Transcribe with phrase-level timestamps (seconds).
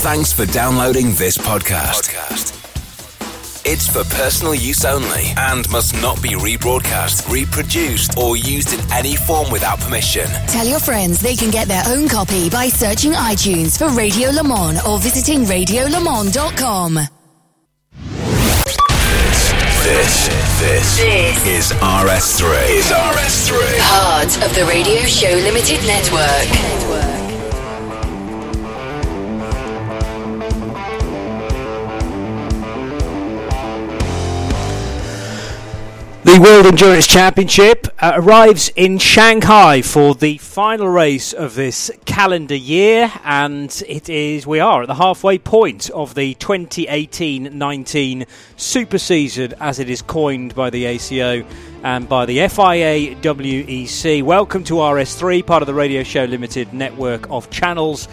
[0.00, 2.14] Thanks for downloading this podcast.
[3.66, 9.16] It's for personal use only and must not be rebroadcast, reproduced, or used in any
[9.16, 10.26] form without permission.
[10.46, 14.44] Tell your friends they can get their own copy by searching iTunes for Radio Le
[14.44, 16.94] Mans or visiting radiolemans.com.
[19.82, 20.28] This,
[20.60, 22.68] this, This is RS3.
[22.70, 23.78] Is RS3.
[23.80, 26.97] Part of the Radio Show Limited Network.
[36.28, 42.54] The World Endurance Championship uh, arrives in Shanghai for the final race of this calendar
[42.54, 48.26] year, and it is we are at the halfway point of the 2018-19
[48.58, 51.46] super season, as it is coined by the ACO
[51.82, 54.22] and by the FIA WEC.
[54.22, 58.06] Welcome to RS3, part of the Radio Show Limited network of channels.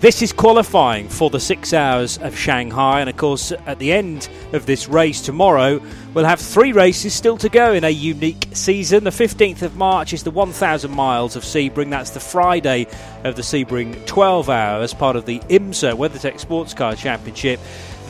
[0.00, 4.28] This is qualifying for the six hours of Shanghai, and of course, at the end
[4.52, 5.82] of this race tomorrow,
[6.14, 9.02] we'll have three races still to go in a unique season.
[9.02, 12.86] The 15th of March is the 1,000 miles of Sebring, that's the Friday
[13.24, 17.58] of the Sebring 12 hours, part of the IMSA WeatherTech Sports Car Championship.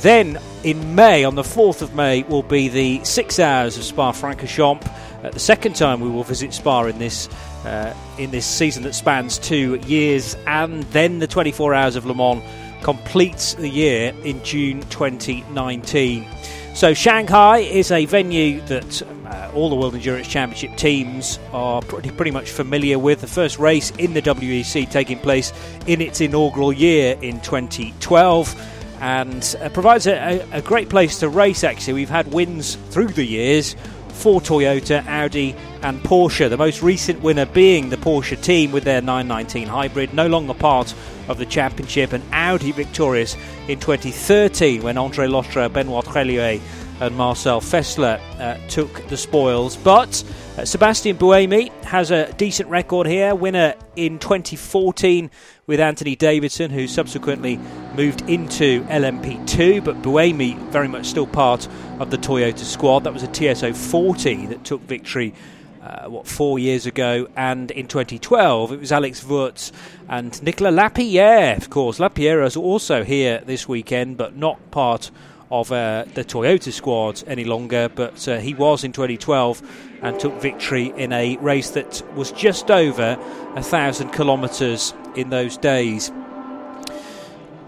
[0.01, 4.13] Then in May, on the 4th of May, will be the six hours of Spa
[4.13, 5.33] Francorchamps.
[5.33, 7.31] The second time we will visit Spa in this
[7.69, 12.15] uh, in this season that spans two years, and then the 24 hours of Le
[12.15, 12.43] Mans
[12.83, 16.27] completes the year in June 2019.
[16.75, 22.11] So Shanghai is a venue that uh, all the World Endurance Championship teams are pretty,
[22.11, 23.21] pretty much familiar with.
[23.21, 25.53] The first race in the WEC taking place
[25.87, 31.29] in its inaugural year in 2012 and uh, provides a, a, a great place to
[31.29, 31.95] race actually.
[31.95, 33.75] We've had wins through the years
[34.19, 36.51] for Toyota, Audi, and Porsche.
[36.51, 40.93] The most recent winner being the Porsche team with their 919 hybrid, no longer part
[41.29, 43.37] of the championship, and Audi victorious
[43.69, 46.61] in 2013 when Andre Lotterer, Benoit Treluyer,
[47.01, 49.77] and Marcel Fessler uh, took the spoils.
[49.77, 50.23] But
[50.57, 55.31] uh, Sebastian Buemi has a decent record here, winner in 2014
[55.67, 57.59] with Anthony Davidson, who subsequently
[57.95, 61.69] moved into LMP2, but Buemi very much still part
[62.01, 63.05] of the Toyota squad.
[63.05, 65.35] That was a TS040 that took victory.
[65.81, 69.73] Uh, what four years ago, and in 2012 it was Alex Wurz
[70.09, 71.57] and Nicolas Lapierre.
[71.57, 75.11] Of course, Lapierre is also here this weekend, but not part
[75.51, 77.89] of uh, the Toyota squad any longer.
[77.89, 79.63] But uh, he was in 2012
[80.03, 83.17] and took victory in a race that was just over
[83.55, 86.13] a thousand kilometres in those days.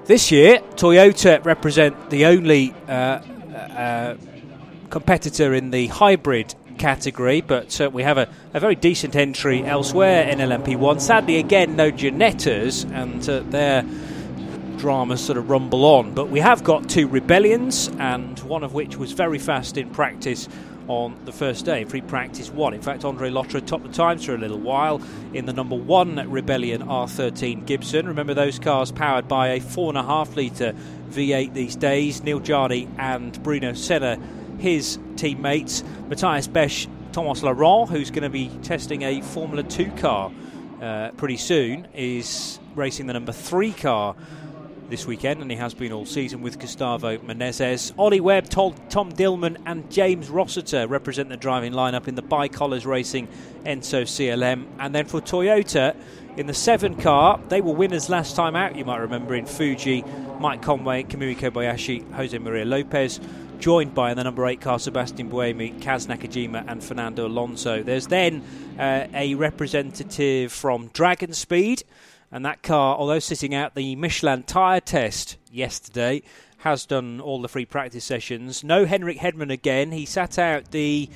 [0.05, 4.17] This year, Toyota represent the only uh, uh,
[4.91, 10.27] competitor in the hybrid category, but uh, we have a, a, very decent entry elsewhere
[10.29, 11.01] in LMP1.
[11.01, 13.85] Sadly, again, no Ginettas, and uh, their
[14.81, 16.15] dramas sort of rumble on.
[16.15, 20.49] But we have got two rebellions, and one of which was very fast in practice
[20.89, 22.73] on the first day, free practice one.
[22.73, 25.01] In fact, Andre Lotterer topped the times for a little while
[25.35, 28.09] in the number one Rebellion R13 Gibson.
[28.09, 30.75] Remember those cars powered by a four and a half litre
[31.11, 32.23] V8 these days.
[32.25, 34.19] Neel Jani and Bruno Senna,
[34.59, 35.85] his teammates.
[36.09, 40.33] Mathias Beche, Thomas Laurent, who's going to be testing a Formula 2 car
[40.81, 44.17] uh, pretty soon, is racing the number three car
[44.91, 47.93] this weekend, and he has been all season with Gustavo Menezes.
[47.97, 52.85] Ollie Webb, Tom, Tom Dillmann, and James Rossiter represent the driving lineup in the ByKolles
[52.85, 53.29] Racing
[53.65, 54.67] Enso CLM.
[54.79, 55.95] And then for Toyota,
[56.37, 60.05] in the seven car, they were winners last time out, you might remember, in Fuji.
[60.39, 63.21] Mike Conway, Kamui Kobayashi, Jose Maria Lopez,
[63.59, 67.83] joined by the number eight car Sebastian Buemi, Kaz Nakajima, and Fernando Alonso.
[67.83, 68.43] There's then
[68.79, 71.85] uh, a representative from DragonSpeed.
[72.33, 76.23] And that car, although sitting out the Michelin tyre test yesterday,
[76.59, 78.63] has done all the free practice sessions.
[78.63, 79.93] No Henrik Hedman again.
[79.93, 81.09] He sat out the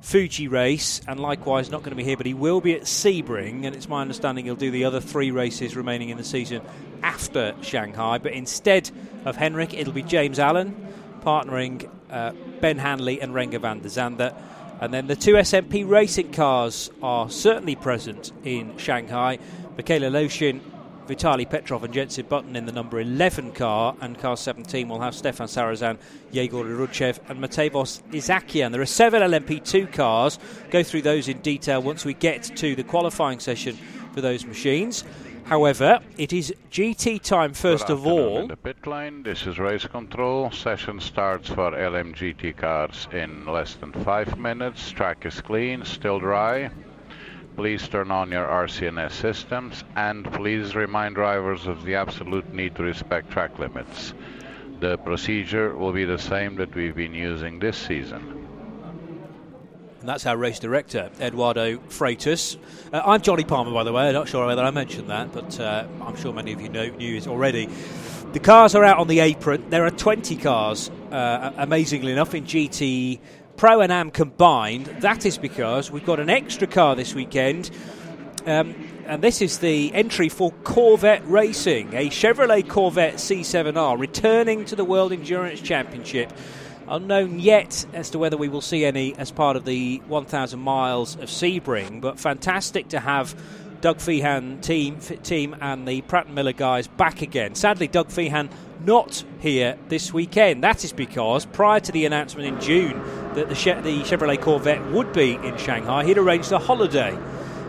[0.00, 3.66] Fuji race and likewise not going to be here, but he will be at Sebring.
[3.66, 6.62] And it's my understanding he'll do the other three races remaining in the season
[7.02, 8.18] after Shanghai.
[8.18, 8.90] But instead
[9.24, 10.88] of Henrik, it'll be James Allen
[11.22, 14.34] partnering uh, Ben Hanley and Renger van der Zande.
[14.80, 19.38] And then the two SMP racing cars are certainly present in Shanghai.
[19.76, 20.60] Mikhail Aleshin,
[21.06, 25.12] Vitali Petrov, and Jenson Button in the number 11 car, and car 17 will have
[25.12, 25.98] Stéphane Sarrazin,
[26.32, 28.72] Egor Orudzhev, and Matevos Isaakyan.
[28.72, 30.38] There are seven LMP2 cars.
[30.70, 33.76] Go through those in detail once we get to the qualifying session
[34.14, 35.04] for those machines.
[35.50, 38.38] However, it is GT time first Good of all.
[38.38, 40.52] In the pit lane, this is race control.
[40.52, 44.92] Session starts for LMGT cars in less than five minutes.
[44.92, 46.70] Track is clean, still dry.
[47.56, 52.84] Please turn on your RCNS systems and please remind drivers of the absolute need to
[52.84, 54.14] respect track limits.
[54.78, 58.49] The procedure will be the same that we've been using this season.
[60.00, 62.56] And that's our race director, Eduardo Freitas.
[62.90, 64.08] Uh, I'm Jonny Palmer, by the way.
[64.08, 66.86] I'm not sure whether I mentioned that, but uh, I'm sure many of you know,
[66.86, 67.68] news already.
[68.32, 69.68] The cars are out on the apron.
[69.68, 73.18] There are 20 cars, uh, amazingly enough, in GT
[73.58, 74.86] Pro and Am combined.
[74.86, 77.70] That is because we've got an extra car this weekend.
[78.46, 78.74] Um,
[79.04, 84.84] and this is the entry for Corvette Racing, a Chevrolet Corvette C7R returning to the
[84.84, 86.32] World Endurance Championship.
[86.90, 91.14] Unknown yet as to whether we will see any as part of the 1,000 miles
[91.14, 93.34] of Sebring, but fantastic to have
[93.80, 97.54] Doug Fehan team team and the Pratt and Miller guys back again.
[97.54, 98.50] Sadly, Doug Fehan
[98.84, 100.64] not here this weekend.
[100.64, 103.00] That is because prior to the announcement in June
[103.34, 107.16] that the, the Chevrolet Corvette would be in Shanghai, he'd arranged a holiday.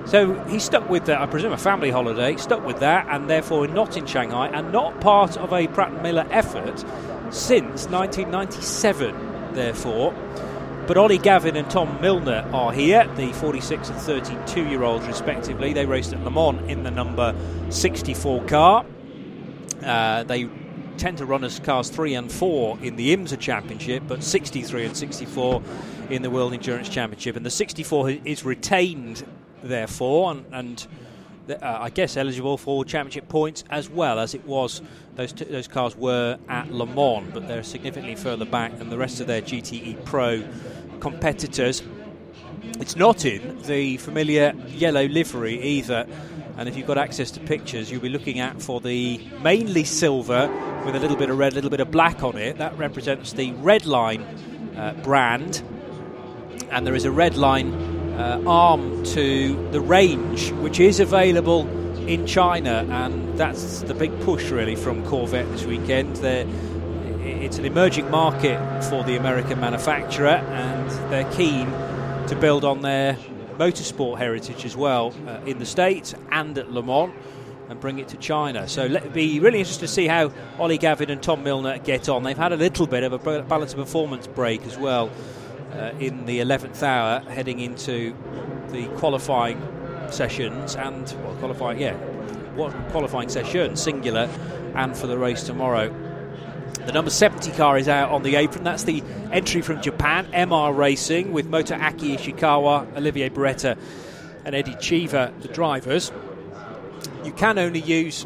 [0.06, 3.67] So he stuck with that, I presume, a family holiday, stuck with that, and therefore
[3.67, 6.83] not in Shanghai and not part of a Pratt and Miller effort
[7.31, 10.13] since 1997, therefore.
[10.87, 15.73] But Ollie Gavin and Tom Milner are here, the 46 and 32 year olds respectively.
[15.73, 17.35] They raced at Le Mans in the number
[17.69, 18.85] 64 car.
[19.83, 20.49] Uh, they
[20.97, 24.97] tend to run as cars 3 and 4 in the IMSA Championship, but 63 and
[24.97, 25.63] 64
[26.09, 27.35] in the World Endurance Championship.
[27.35, 29.25] And the 64 is retained,
[29.63, 30.87] therefore, and, and
[31.49, 34.81] uh, I guess eligible for championship points as well as it was.
[35.15, 38.97] Those t- those cars were at Le Mans, but they're significantly further back than the
[38.97, 40.43] rest of their GTE Pro
[40.99, 41.83] competitors.
[42.79, 46.07] It's not in the familiar yellow livery either,
[46.57, 50.47] and if you've got access to pictures, you'll be looking at for the mainly silver
[50.85, 52.57] with a little bit of red, a little bit of black on it.
[52.57, 54.25] That represents the Redline
[54.77, 55.61] uh, brand,
[56.71, 57.73] and there is a red line
[58.13, 61.67] uh, arm to the range, which is available
[62.11, 66.13] in China, and that's the big push really from Corvette this weekend.
[66.17, 66.45] They're,
[67.21, 71.67] it's an emerging market for the American manufacturer, and they're keen
[72.27, 73.13] to build on their
[73.57, 77.13] motorsport heritage as well uh, in the States and at Le Mans
[77.69, 78.67] and bring it to China.
[78.67, 82.23] So let be really interesting to see how Ollie Gavin and Tom Milner get on.
[82.23, 85.09] They've had a little bit of a balance of performance break as well
[85.71, 88.13] uh, in the 11th hour, heading into
[88.71, 89.61] the qualifying
[90.11, 91.95] sessions and well, qualifying, yeah,
[92.55, 94.29] what qualifying session, singular,
[94.75, 95.93] and for the race tomorrow.
[96.85, 98.63] The number 70 car is out on the apron.
[98.63, 103.77] That's the entry from Japan, MR Racing, with Motoaki Ishikawa, Olivier Beretta,
[104.45, 106.11] and Eddie Cheever, the drivers.
[107.23, 108.25] You can only use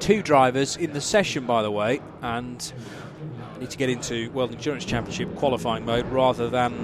[0.00, 2.72] two drivers in the session, by the way, and
[3.58, 6.74] need to get into World Endurance Championship qualifying mode rather than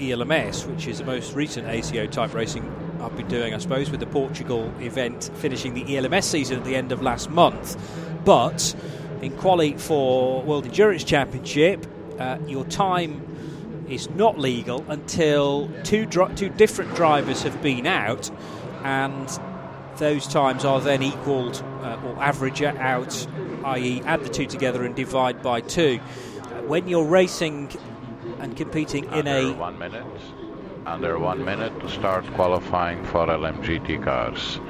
[0.00, 2.62] ELMS, which is the most recent ACO type racing
[3.02, 6.76] I've been doing, I suppose, with the Portugal event finishing the ELMS season at the
[6.76, 7.76] end of last month.
[8.24, 8.74] But
[9.20, 11.84] in quali for World Endurance Championship,
[12.20, 18.30] uh, your time is not legal until two two different drivers have been out,
[18.84, 19.28] and
[19.96, 23.26] those times are then equalled uh, or average out,
[23.64, 25.98] i.e., add the two together and divide by two.
[26.66, 27.72] When you're racing
[28.38, 30.06] and competing in a one minute,
[30.86, 34.60] under one minute to start qualifying for LMGT cars.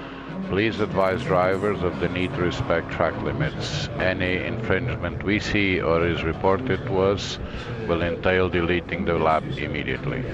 [0.49, 3.89] Please advise drivers of the need to respect track limits.
[3.99, 7.39] Any infringement we see or is reported to us
[7.89, 10.25] will entail deleting the lap immediately.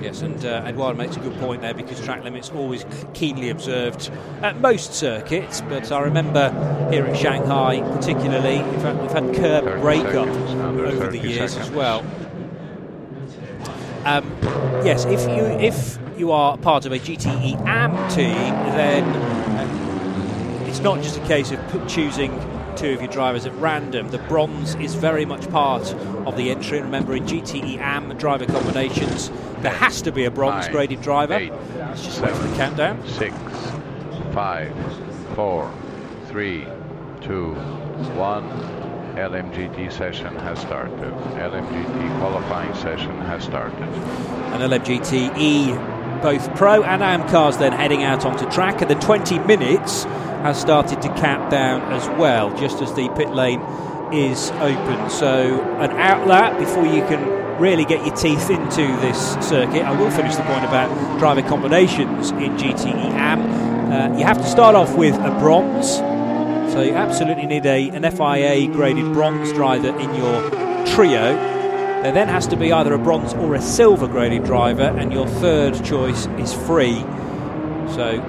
[0.00, 4.10] Yes, and uh, Edouard makes a good point there because track limits always keenly observed
[4.42, 5.62] at most circuits.
[5.62, 6.50] But I remember
[6.90, 11.70] here at Shanghai, particularly, in fact, we've had curb breakup over the years seconds.
[11.70, 12.04] as well.
[14.04, 14.24] Um,
[14.84, 18.32] yes, if you if you are part of a GTE AM team,
[18.76, 22.30] then uh, it's not just a case of choosing
[22.76, 24.08] two of your drivers at random.
[24.10, 25.92] The bronze is very much part
[26.26, 26.78] of the entry.
[26.78, 31.02] And Remember, in GTE AM driver combinations, there has to be a bronze Nine, graded
[31.02, 31.34] driver.
[31.34, 33.06] eight, Let's just wait for the countdown.
[33.08, 33.34] Six,
[34.32, 34.72] five,
[35.34, 35.72] four,
[36.28, 36.66] three,
[37.20, 37.54] two,
[38.14, 38.46] one.
[39.18, 41.12] LMGT session has started.
[41.34, 43.82] LMGT qualifying session has started.
[43.82, 49.40] And LMGTE, both pro and AM cars then heading out onto track, and the 20
[49.40, 50.04] minutes
[50.44, 53.60] has started to count down as well, just as the pit lane
[54.12, 55.10] is open.
[55.10, 59.82] So, an outlet before you can really get your teeth into this circuit.
[59.82, 63.68] I will finish the point about driver combinations in GTE AM.
[63.90, 65.98] Uh, you have to start off with a bronze,
[66.70, 70.50] so you absolutely need a, an FIA graded bronze driver in your
[70.86, 71.34] trio.
[72.02, 75.26] There then has to be either a bronze or a silver graded driver, and your
[75.26, 77.00] third choice is free.
[77.94, 78.22] So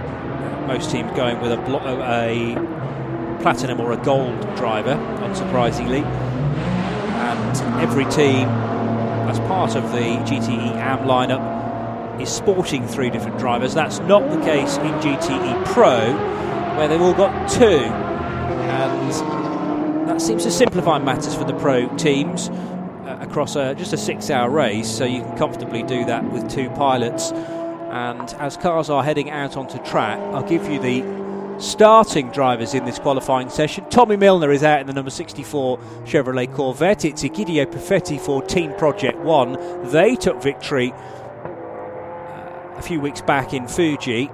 [0.67, 2.55] most teams going with a, blo- uh, a
[3.41, 6.03] platinum or a gold driver, unsurprisingly.
[6.03, 8.47] And every team,
[9.27, 13.73] as part of the GTE AM lineup, is sporting three different drivers.
[13.73, 16.11] That's not the case in GTE Pro,
[16.77, 18.08] where they've all got two.
[18.69, 23.97] And that seems to simplify matters for the pro teams uh, across a, just a
[23.97, 27.31] six hour race, so you can comfortably do that with two pilots.
[27.31, 31.03] And as cars are heading out onto track, I'll give you the
[31.59, 33.89] starting drivers in this qualifying session.
[33.89, 37.05] Tommy Milner is out in the number 64 Chevrolet Corvette.
[37.05, 39.57] It's Egidio Perfetti for Team Project One.
[39.91, 44.29] They took victory uh, a few weeks back in Fuji,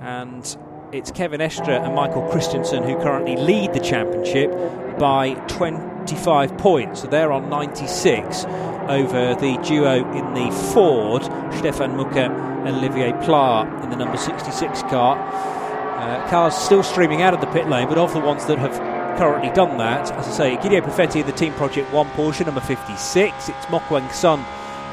[0.00, 0.44] and
[0.92, 4.50] it's Kevin Estre and Michael Christensen who currently lead the championship
[4.98, 7.00] by 25 points.
[7.00, 11.22] So they're on 96 over the duo in the Ford,
[11.54, 15.16] Stefan Mücke and Olivier Pla in the number 66 car.
[15.18, 18.76] Uh, cars still streaming out of the pit lane, but of the ones that have
[19.18, 22.60] currently done that, as I say, Gideon Perfetti in the Team Project 1 Porsche, number
[22.60, 23.48] 56.
[23.48, 24.44] It's Mok Weng Sun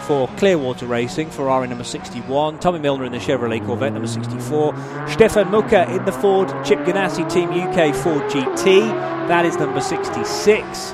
[0.09, 2.57] for Clearwater Racing, Ferrari number 61.
[2.57, 4.73] Tommy Milner in the Chevrolet Corvette number 64.
[5.07, 8.89] Stefan Mücke in the Ford Chip Ganassi Team UK Ford GT.
[9.27, 10.93] That is number 66.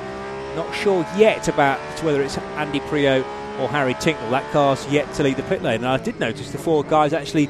[0.54, 3.24] Not sure yet about whether it's Andy Priaulx
[3.58, 4.28] or Harry Tincknell.
[4.28, 5.76] That car's yet to leave the pit lane.
[5.76, 7.48] And I did notice the four guys actually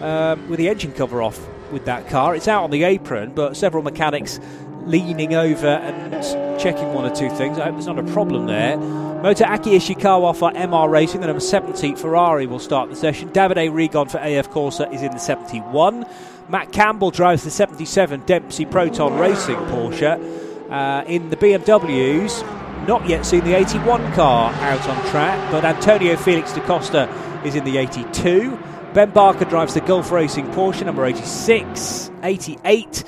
[0.00, 1.40] um, with the engine cover off
[1.72, 2.34] with that car.
[2.34, 4.38] It's out on the apron, but several mechanics
[4.86, 7.58] leaning over and checking one or two things.
[7.58, 8.76] I hope there's not a problem there.
[8.76, 13.30] Motoaki Ishikawa for MR Racing, the number 70 Ferrari will start the session.
[13.30, 16.06] Davide Rigon for AF Corsa is in the 71.
[16.48, 20.44] Matt Campbell drives the 77 Dempsey Proton Racing Porsche.
[20.70, 26.16] Uh, in the BMWs, not yet seen the 81 car out on track, but Antonio
[26.16, 27.08] Felix da Costa
[27.44, 28.58] is in the 82.
[28.94, 32.10] Ben Barker drives the Gulf Racing Porsche number 86.
[32.22, 33.04] 88.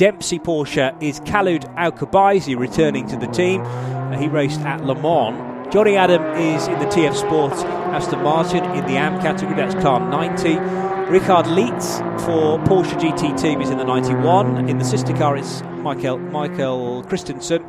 [0.00, 3.60] Dempsey Porsche is Khaled Al Qubaisi returning to the team.
[3.60, 5.70] Uh, he raced at Le Mans.
[5.70, 7.60] Jonny Adam is in the TF Sports
[7.92, 10.54] Aston Martin in the AM category, that's car 90.
[11.10, 14.70] Richard Lietz for Porsche GT team is in the 91.
[14.70, 17.62] In the sister car is Michael, Michael Christensen.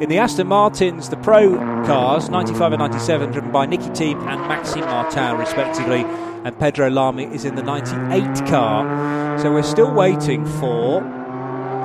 [0.00, 4.40] In the Aston Martins, the Pro cars, 95 and 97, driven by Nicki Thiim and
[4.42, 6.04] Maxime Martin, respectively.
[6.44, 9.36] And Pedro Lamy is in the 98 car.
[9.40, 11.21] So we're still waiting for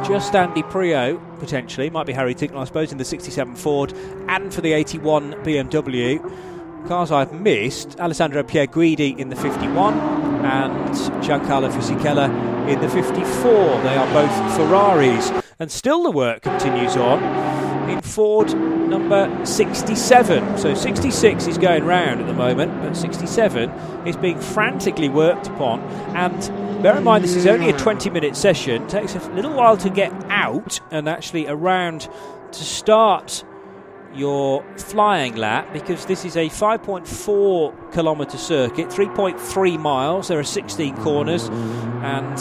[0.06, 3.94] just Andy Priaulx, potentially, might be Harry Tincknell, I suppose, in the 67 Ford,
[4.28, 6.88] and for the 81 BMW.
[6.88, 9.94] Cars I've missed Alessandro Pierguidi in the 51
[10.46, 10.90] and
[11.24, 12.30] Giancarlo Fisichella
[12.70, 13.52] in the 54.
[13.84, 15.32] They are both Ferraris.
[15.60, 17.22] And still the work continues on
[17.90, 20.58] in Ford number 67.
[20.58, 23.70] So 66 is going round at the moment, but 67
[24.08, 25.82] is being frantically worked upon.
[26.16, 28.84] And bear in mind, this is only a 20 minute session.
[28.84, 32.10] It takes a little while to get out and actually around
[32.52, 33.44] to start
[34.14, 40.28] your flying lap because this is a 5.4 kilometre circuit, 3.3 miles.
[40.28, 42.36] There are 16 corners and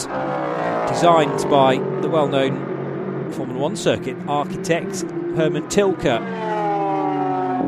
[0.89, 5.03] designed by the well known Formula One circuit architect
[5.37, 6.21] Hermann Tilke.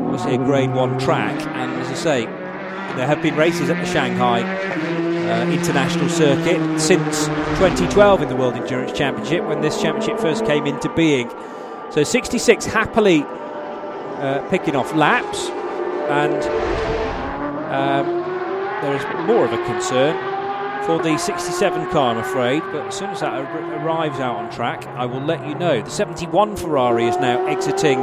[0.05, 3.85] Obviously, a grade one track, and as I say, there have been races at the
[3.85, 4.41] Shanghai
[5.29, 10.65] uh, International Circuit since 2012 in the World Endurance Championship when this championship first came
[10.65, 11.29] into being.
[11.91, 15.47] So 66 happily uh, picking off laps,
[16.09, 16.43] and
[17.71, 18.07] um,
[18.81, 20.28] there is more of a concern
[20.89, 22.63] for the 67 car, I'm afraid.
[22.71, 25.83] But as soon as that ar- arrives out on track, I will let you know.
[25.83, 28.01] The 71 Ferrari is now exiting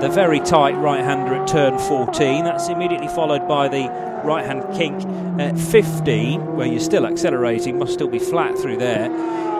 [0.00, 2.42] the very tight right hander at turn 14.
[2.42, 3.86] That's immediately followed by the
[4.24, 5.04] right hand kink
[5.40, 9.08] at 15, where you're still accelerating, must still be flat through there.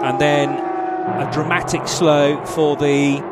[0.03, 3.23] And then a dramatic slow for the.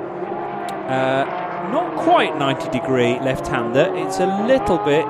[0.87, 3.91] Uh, not quite 90 degree left hander.
[3.97, 5.05] It's a little bit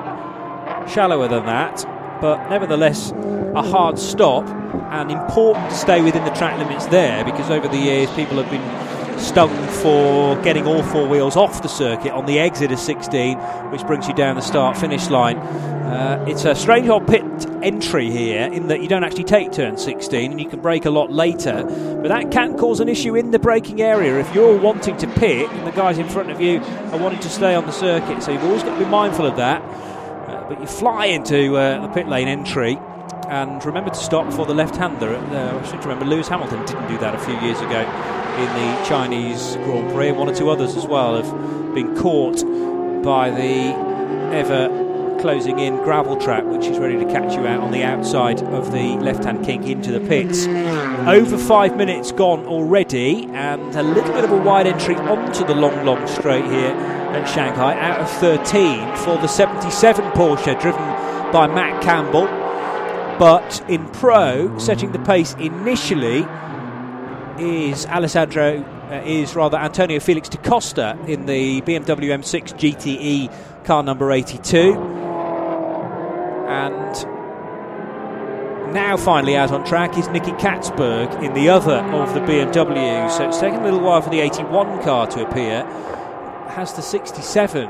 [0.89, 1.85] shallower than that,
[2.21, 3.11] but nevertheless
[3.55, 4.47] a hard stop
[4.91, 8.49] and important to stay within the track limits there because over the years people have
[8.51, 8.85] been
[9.19, 13.37] stung for getting all four wheels off the circuit on the exit of 16,
[13.71, 15.37] which brings you down the start finish line.
[15.37, 17.23] Uh, it's a strange old pit
[17.61, 20.89] entry here in that you don't actually take turn 16 and you can brake a
[20.89, 21.63] lot later,
[22.01, 25.49] but that can cause an issue in the braking area if you're wanting to pit
[25.49, 28.21] and the guys in front of you are wanting to stay on the circuit.
[28.23, 29.61] So you've always got to be mindful of that.
[30.47, 32.77] But you fly into uh, the pit lane entry
[33.27, 35.15] and remember to stop for the left-hander.
[35.15, 38.85] Uh, I to remember Lewis Hamilton didn't do that a few years ago in the
[38.85, 40.11] Chinese Grand Prix.
[40.11, 42.43] One or two others as well have been caught
[43.03, 43.73] by the
[44.35, 44.84] ever
[45.19, 48.71] closing in gravel trap, which is ready to catch you out on the outside of
[48.71, 50.47] the left hand kink into the pits.
[51.07, 55.55] Over five minutes gone already, and a little bit of a wide entry onto the
[55.55, 56.73] long, long straight here
[57.15, 60.81] at Shanghai, out of 13 for the 77 Porsche, driven
[61.31, 62.25] by Matt Campbell.
[63.17, 66.25] But in pro, setting the pace initially
[67.39, 73.83] is Alessandro, uh, is rather Antonio Felix da Costa in the BMW M6 GTE car
[73.83, 75.04] number 82.
[76.55, 76.95] And
[78.73, 83.11] now finally out on track is Nicky Catsburg in the other of the BMW.
[83.11, 85.65] So it's taken a little while for the 81 car to appear.
[86.49, 87.67] Has the 67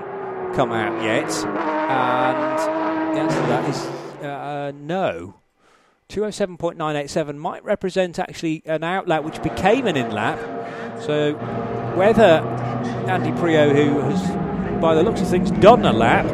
[0.54, 1.32] come out yet?
[1.46, 2.60] And
[3.16, 3.86] the answer to that is
[4.24, 5.34] uh, no.
[6.10, 10.38] 207.987 might represent actually an outlet which became an in lap.
[11.02, 11.34] So
[11.96, 12.44] whether
[13.10, 16.28] Andy Priaulx, who has, by the looks of things, done a lap,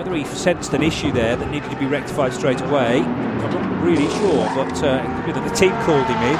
[0.00, 3.84] whether he sensed an issue there that needed to be rectified straight away, I'm not
[3.84, 6.36] really sure, but uh, the team called him in.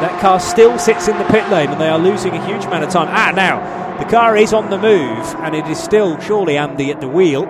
[0.00, 2.82] That car still sits in the pit lane and they are losing a huge amount
[2.82, 3.08] of time.
[3.10, 7.02] Ah, now, the car is on the move and it is still surely Andy at
[7.02, 7.44] the wheel.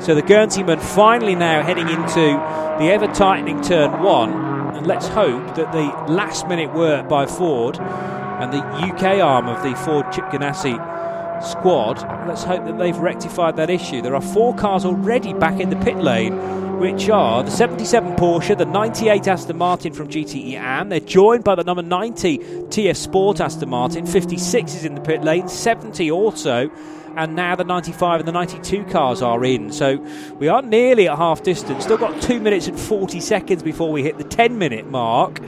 [0.00, 2.32] So the Guernseyman finally now heading into
[2.80, 4.32] the ever tightening turn one.
[4.74, 9.62] And let's hope that the last minute work by Ford and the UK arm of
[9.62, 10.95] the Ford Chip Ganassi
[11.42, 11.98] squad.
[12.26, 14.02] Let's hope that they've rectified that issue.
[14.02, 18.56] There are four cars already back in the pit lane, which are the 77 Porsche,
[18.56, 20.88] the 98 Aston Martin from GTE AM.
[20.88, 24.06] They're joined by the number 90 TS Sport Aston Martin.
[24.06, 26.70] 56 is in the pit lane, 70 also.
[27.16, 29.72] And now the 95 and the 92 cars are in.
[29.72, 29.96] So
[30.38, 31.84] we are nearly at half distance.
[31.84, 35.40] Still got 2 minutes and 40 seconds before we hit the 10 minute mark.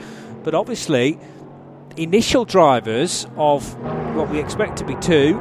[0.43, 1.19] But obviously,
[1.95, 3.75] initial drivers of
[4.15, 5.39] what we expect to be two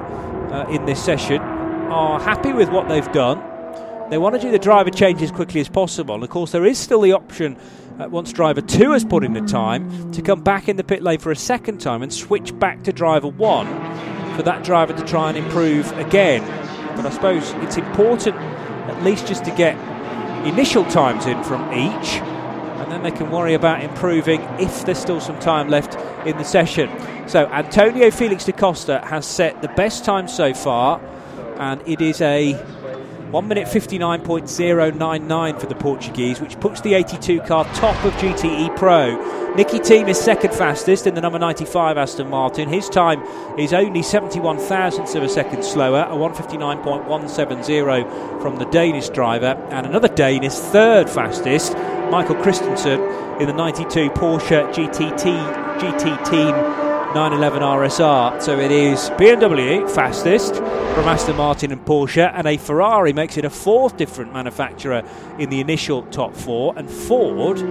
[0.53, 3.43] uh, in this session are happy with what they've done.
[4.11, 6.15] They want to do the driver change as quickly as possible.
[6.15, 7.57] And of course, there is still the option
[7.99, 11.03] uh, once driver two has put in the time to come back in the pit
[11.03, 13.67] lane for a second time and switch back to driver one
[14.37, 16.43] for that driver to try and improve again.
[16.97, 19.77] But I suppose it's important at least just to get
[20.47, 22.21] initial times in from each
[22.89, 25.95] and then they can worry about improving if there's still some time left
[26.27, 26.89] in the session.
[27.29, 30.99] So Antonio Felix da Costa has set the best time so far,
[31.59, 37.67] and it is a 1 minute 59.099 for the Portuguese, which puts the 82 car
[37.75, 39.55] top of GTE Pro.
[39.55, 42.71] Nicki Thiim is second fastest in the number 95 Aston Martin.
[42.71, 43.23] His time
[43.59, 49.87] is only 71 thousandths of a second slower, a 159.170 from the Danish driver, and
[49.87, 51.75] another Danish third fastest,
[52.11, 53.01] Michael Christensen,
[53.41, 56.51] in the 92 Porsche GTT GT Team
[57.15, 58.43] 911 RSR.
[58.43, 63.45] So it is BMW fastest from Aston Martin and Porsche, and a Ferrari makes it
[63.45, 65.03] a fourth different manufacturer
[65.39, 67.63] in the initial top four, and Ford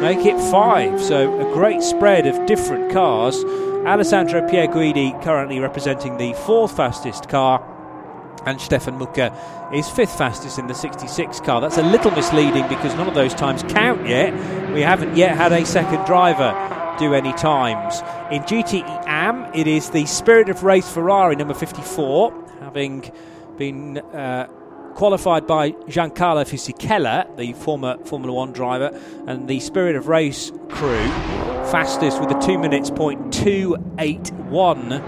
[0.00, 1.00] make it five.
[1.02, 3.42] So a great spread of different cars.
[3.84, 7.75] Alessandro Pierguidi currently representing the fourth fastest car
[8.46, 9.34] and Stefan Mücke
[9.74, 11.60] is fifth fastest in the 66 car.
[11.60, 14.32] That's a little misleading because none of those times count yet.
[14.72, 16.54] We haven't yet had a second driver
[16.98, 18.00] do any times.
[18.30, 23.10] In GTE AM, it is the Spirit of Race Ferrari number 54, having
[23.58, 24.46] been uh,
[24.94, 31.06] qualified by Giancarlo Fisichella, the former Formula One driver, and the Spirit of Race crew,
[31.70, 35.02] fastest with a 2 minutes point 281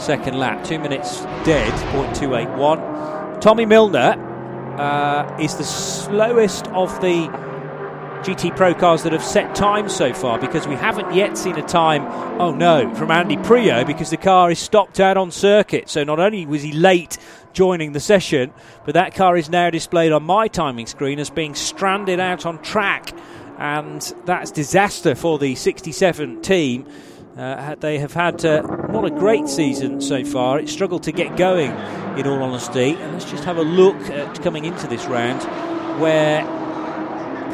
[0.00, 0.64] second lap.
[0.64, 3.40] 2 minutes dead, point 281.
[3.40, 4.16] Tommy Milner
[4.78, 7.28] uh, is the slowest of the
[8.22, 11.66] GT Pro cars that have set times so far because we haven't yet seen a
[11.66, 12.02] time,
[12.38, 15.88] oh no, from Andy Priaulx because the car is stopped out on circuit.
[15.88, 17.16] So not only was he late
[17.54, 18.52] joining the session,
[18.84, 22.60] but that car is now displayed on my timing screen as being stranded out on
[22.62, 23.14] track.
[23.56, 26.86] And that's disaster for the 67 team.
[27.40, 30.58] Uh, they have had uh, not a great season so far.
[30.58, 31.70] It struggled to get going,
[32.18, 32.94] in all honesty.
[32.94, 35.42] And let's just have a look at coming into this round
[36.00, 36.42] where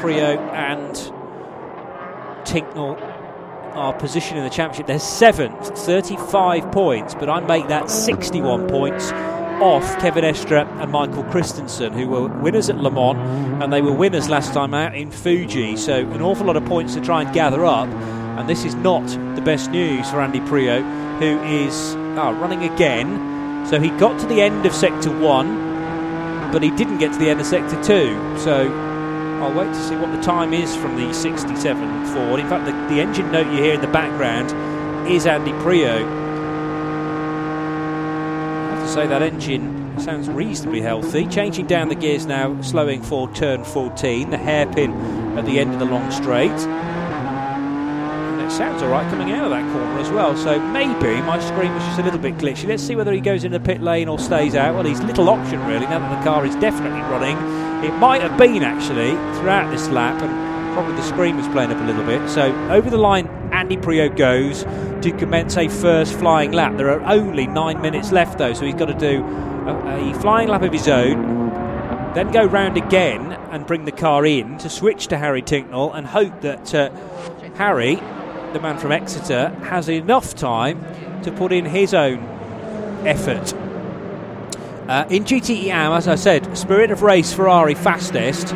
[0.01, 0.95] Priaulx and
[2.45, 3.01] Tincknell
[3.77, 4.87] are positioned in the championship.
[4.87, 9.13] They're seventh, 35 points, but I make that 61 points
[9.61, 13.93] off Kevin Estre and Michael Christensen, who were winners at Le Mans, and they were
[13.93, 15.77] winners last time out in Fuji.
[15.77, 17.89] So an awful lot of points to try and gather up,
[18.39, 20.85] and this is not the best news for Andy Priaulx,
[21.19, 23.67] who is oh, running again.
[23.67, 27.29] So he got to the end of Sector 1, but he didn't get to the
[27.29, 28.39] end of Sector 2.
[28.39, 28.71] So
[29.43, 32.41] I'll wait to see what the time is from the 67 Ford.
[32.41, 34.51] In fact, the, the engine note you hear in the background
[35.11, 36.07] is Andy Priaulx.
[38.67, 41.27] I have to say that engine sounds reasonably healthy.
[41.27, 44.93] Changing down the gears now, slowing for turn 14, the hairpin
[45.39, 46.51] at the end of the long straight.
[48.57, 51.99] Sounds alright coming out of that corner as well, so maybe my screen was just
[51.99, 52.67] a little bit glitchy.
[52.67, 54.75] Let's see whether he goes into the pit lane or stays out.
[54.75, 57.37] Well, he's little option really now that the car is definitely running.
[57.85, 61.79] It might have been actually throughout this lap, and probably the screen was playing up
[61.83, 62.31] a little bit.
[62.31, 64.63] So over the line, Andy Priaulx goes
[65.05, 66.79] to commence a first flying lap.
[66.79, 70.49] There are only nine minutes left though, so he's got to do a, a flying
[70.49, 71.51] lap of his own,
[72.15, 76.07] then go round again and bring the car in to switch to Harry Tincknell and
[76.07, 76.89] hope that uh,
[77.57, 78.01] Harry,
[78.53, 80.85] the man from Exeter, has enough time
[81.23, 82.19] to put in his own
[83.07, 83.55] effort.
[84.89, 88.55] Uh, in GTE AM, as I said, Spirit of Race Ferrari fastest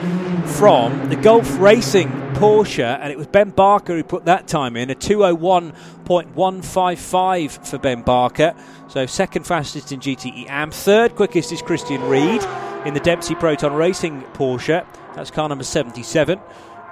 [0.57, 4.91] from the Gulf Racing Porsche, and it was Ben Barker who put that time in
[4.91, 8.55] a 201.155 for Ben Barker.
[8.89, 10.71] So, second fastest in GTE AM.
[10.71, 12.45] Third quickest is Christian Ried
[12.87, 14.87] in the Dempsey Proton Racing Porsche.
[15.15, 16.39] That's car number 77.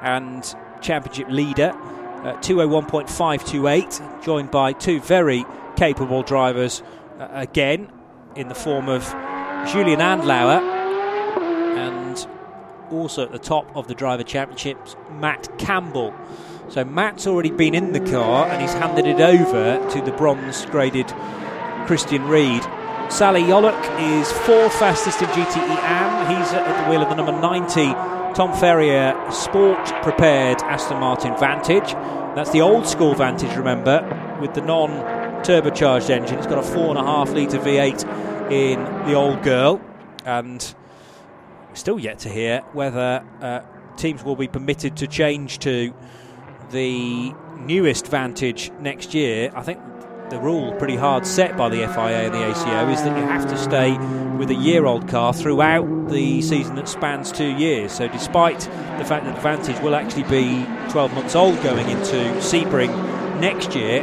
[0.02, 1.76] And championship leader,
[2.24, 5.44] uh, 201.528, joined by two very
[5.76, 6.82] capable drivers
[7.18, 7.90] uh, again
[8.34, 9.04] in the form of
[9.70, 10.60] Julien Andlauer
[11.76, 12.26] and
[12.90, 16.14] also at the top of the driver championships, Matt Campbell.
[16.68, 20.66] So Matt's already been in the car and he's handed it over to the bronze
[20.66, 21.06] graded
[21.86, 22.62] Christian Ried.
[23.10, 26.36] Salih Yoluç is fourth fastest in GTE AM.
[26.36, 31.92] He's at the wheel of the number 90 Tom Ferrier Sport prepared Aston Martin Vantage.
[32.36, 34.02] That's the old school Vantage, remember,
[34.40, 34.90] with the non
[35.42, 36.38] turbocharged engine.
[36.38, 39.80] It's got a 4.5 litre V8 in the old girl.
[40.24, 40.74] And
[41.74, 43.60] still yet to hear whether uh,
[43.96, 45.92] teams will be permitted to change to
[46.70, 49.50] the newest Vantage next year.
[49.54, 49.80] I think
[50.30, 53.48] the rule pretty hard set by the FIA and the ACO is that you have
[53.48, 53.96] to stay
[54.36, 57.92] with a year old car throughout the season that spans two years.
[57.92, 62.16] So, despite the fact that the Vantage will actually be 12 months old going into
[62.40, 62.90] Sebring
[63.40, 64.02] next year,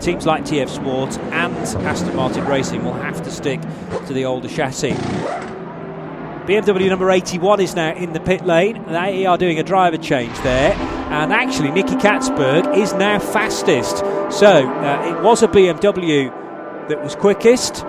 [0.00, 1.54] teams like TF Sport and
[1.86, 3.60] Aston Martin Racing will have to stick
[4.06, 4.92] to the older chassis.
[6.42, 8.82] BMW number 81 is now in the pit lane.
[8.88, 10.91] They are doing a driver change there.
[11.12, 13.98] And actually, Nicky Catsburg is now fastest.
[14.38, 16.30] So uh, it was a BMW
[16.88, 17.84] that was quickest.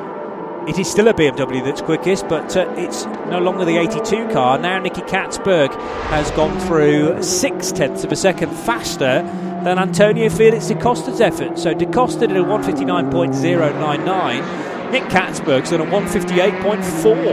[0.68, 4.58] It is still a BMW that's quickest, but uh, it's no longer the 82 car.
[4.58, 5.74] Now Nicky Catsburg
[6.10, 9.24] has gone through six tenths of a second faster
[9.64, 11.58] than Antonio Felix da Costa's effort.
[11.58, 14.92] So da Costa did a 159.099.
[14.92, 17.24] Nick Catsburg's done a 158.4.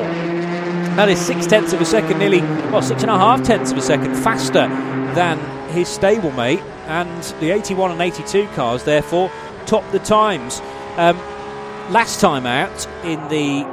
[0.95, 3.79] That is six tenths of a second, nearly, well, six and a half tenths of
[3.79, 4.69] a second faster
[5.17, 6.63] than his stablemate.
[6.87, 9.31] And the 81 and 82 cars, therefore,
[9.67, 10.61] top the times.
[10.97, 11.17] Um,
[11.93, 13.65] last time out in the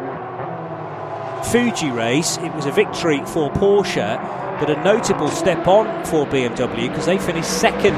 [1.51, 4.17] Fuji race, it was a victory for Porsche,
[4.59, 7.95] but a notable step on for BMW because they finished second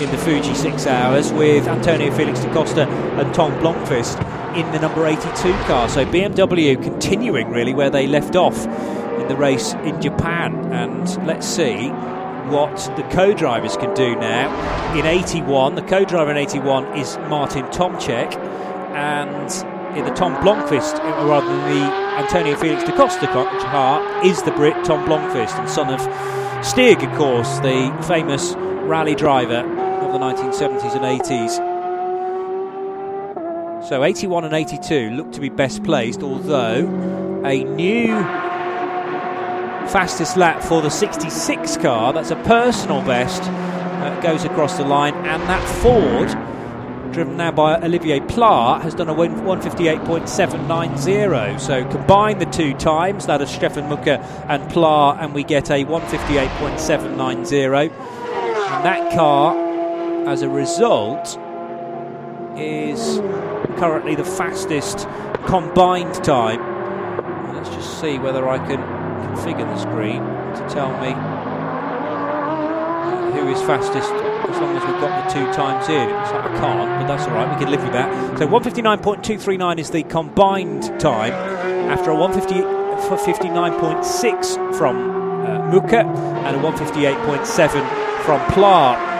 [0.00, 4.18] in the Fuji six hours with Antonio Felix da Costa and Tom Blomqvist
[4.56, 5.88] in the number 82 car.
[5.88, 10.54] So BMW continuing really where they left off in the race in Japan.
[10.72, 11.90] And let's see
[12.50, 14.50] what the co-drivers can do now.
[14.98, 18.36] In 81, the co-driver in 81 is Martin Tomczyk,
[18.94, 19.50] and
[19.96, 21.84] in the Tom Blomqvist, uh, rather than the
[22.18, 26.00] Antonio Felix da Costa car, is the Brit Tom Blomqvist, and son of
[26.64, 31.72] Stig, of course, the famous rally driver of the 1970s and 80s.
[33.88, 36.86] So 81 and 82 look to be best placed, although
[37.44, 38.14] a new
[39.88, 43.42] fastest lap for the 66 car, that's a personal best,
[44.22, 46.28] goes across the line, and that Ford,
[47.12, 51.60] driven now by Olivier Pla, has done a 158.790.
[51.60, 54.18] So combine the two times, that is Stefan Mücke
[54.48, 57.90] and Pla, and we get a 158.790.
[57.90, 59.56] And that car,
[60.28, 61.38] as a result,
[62.56, 63.20] is
[63.78, 65.08] currently the fastest
[65.46, 66.60] combined time.
[67.54, 68.80] Let's just see whether I can
[69.28, 71.14] configure the screen to tell me
[73.32, 76.08] who is fastest as long as we've got the two times in.
[76.08, 77.48] It looks like I can't, but that's all right.
[77.52, 78.38] We can live with that.
[78.38, 81.32] So 159.239 is the combined time
[81.90, 84.96] after a 159.6 from
[85.42, 87.86] uh, Mücke and a 158.7
[88.24, 89.11] from Pla.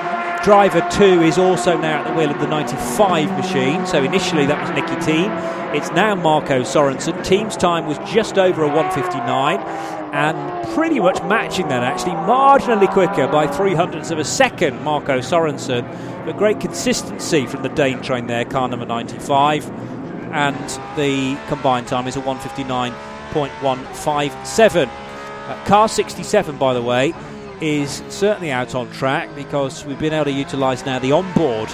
[0.43, 3.87] Driver 2 is also now at the wheel of the 95 machine.
[3.87, 5.31] So initially that was Nicki Thiim.
[5.75, 7.13] It's now Marco Sorensen.
[7.25, 9.61] Thiim's time was just over a 159
[10.13, 15.21] and pretty much matching that actually, marginally quicker by three hundredths of a second, Marco
[15.21, 15.87] Sorensen.
[16.27, 19.71] But great consistency from the Dane train there, car number 95.
[20.33, 20.57] and
[20.97, 24.89] the combined time is a 159.157.
[24.89, 27.13] Uh, car 67, by the way,
[27.63, 31.69] is certainly out on track because we've been able to utilise now the onboard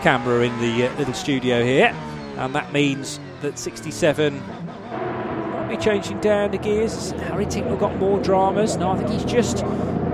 [0.00, 1.94] camera in the uh, little studio here,
[2.38, 7.10] and that means that 67 might be changing down the gears.
[7.12, 8.78] Harry Tincknell got more dramas.
[8.78, 9.62] No, I think he's just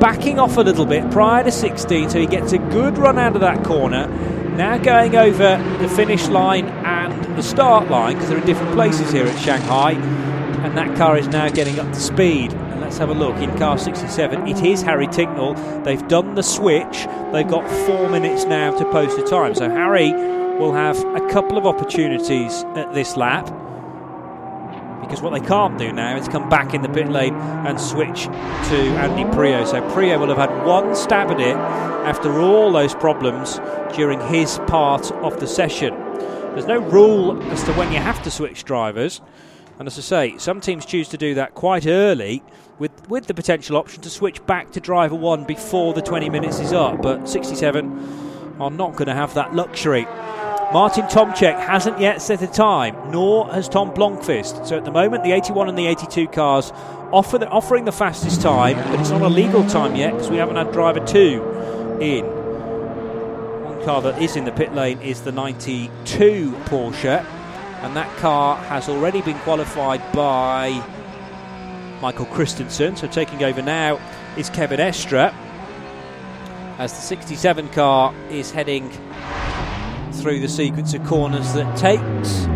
[0.01, 3.37] backing off a little bit prior to 16, so he gets a good run out
[3.37, 4.09] of that corner.
[4.57, 9.13] Now going over the finish line and the start line because they're in different places
[9.13, 12.53] here at Shanghai, and that car is now getting up to speed.
[12.91, 14.49] Let's have a look in car 67.
[14.49, 15.85] It is Harry Tincknell.
[15.85, 17.07] They've done the switch.
[17.33, 19.55] They've got four minutes now to post a time.
[19.55, 23.45] So Harry will have a couple of opportunities at this lap
[25.03, 28.25] because what they can't do now is come back in the pit lane and switch
[28.25, 29.69] to Andy Priaulx.
[29.69, 33.61] So Priaulx will have had one stab at it after all those problems
[33.95, 35.95] during his part of the session.
[36.55, 39.21] There's no rule as to when you have to switch drivers.
[39.81, 42.43] And as I say, some teams choose to do that quite early
[42.79, 46.61] with, with the potential option to switch back to driver one before the 20 minutes
[46.61, 47.01] is up.
[47.01, 50.05] But 67 are not going to have that luxury.
[50.71, 54.67] Martin Tomczyk hasn't yet set a time, nor has Tom Blomqvist.
[54.67, 56.75] So at the moment, the 81 and the 82 cars
[57.11, 60.37] offer the, offering the fastest time, but it's not a legal time yet because we
[60.37, 61.43] haven't had driver two
[62.03, 62.27] in.
[63.65, 67.25] One car that is in the pit lane is the 92 Porsche,
[67.83, 70.71] and that car has already been qualified by
[72.01, 72.97] Michael Christensen.
[72.97, 74.01] So taking over now
[74.37, 75.35] is Kevin Estre
[76.79, 78.91] as the 67 car is heading
[80.13, 82.47] through the sequence of corners that takes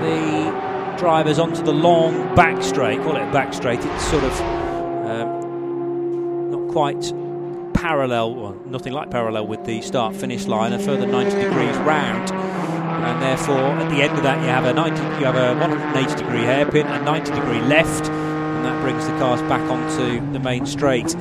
[0.00, 3.00] the drivers onto the long back straight.
[3.00, 3.80] Call it a back straight.
[3.82, 4.40] It's sort of
[5.06, 7.12] um, not quite
[7.72, 10.74] parallel, well, nothing like parallel with the start finish line.
[10.74, 12.30] A further 90 degrees round,
[13.02, 16.14] and therefore at the end of that you have a 90, you have a 180
[16.16, 20.66] degree hairpin, a 90 degree left, and that brings the cars back onto the main
[20.66, 21.14] straight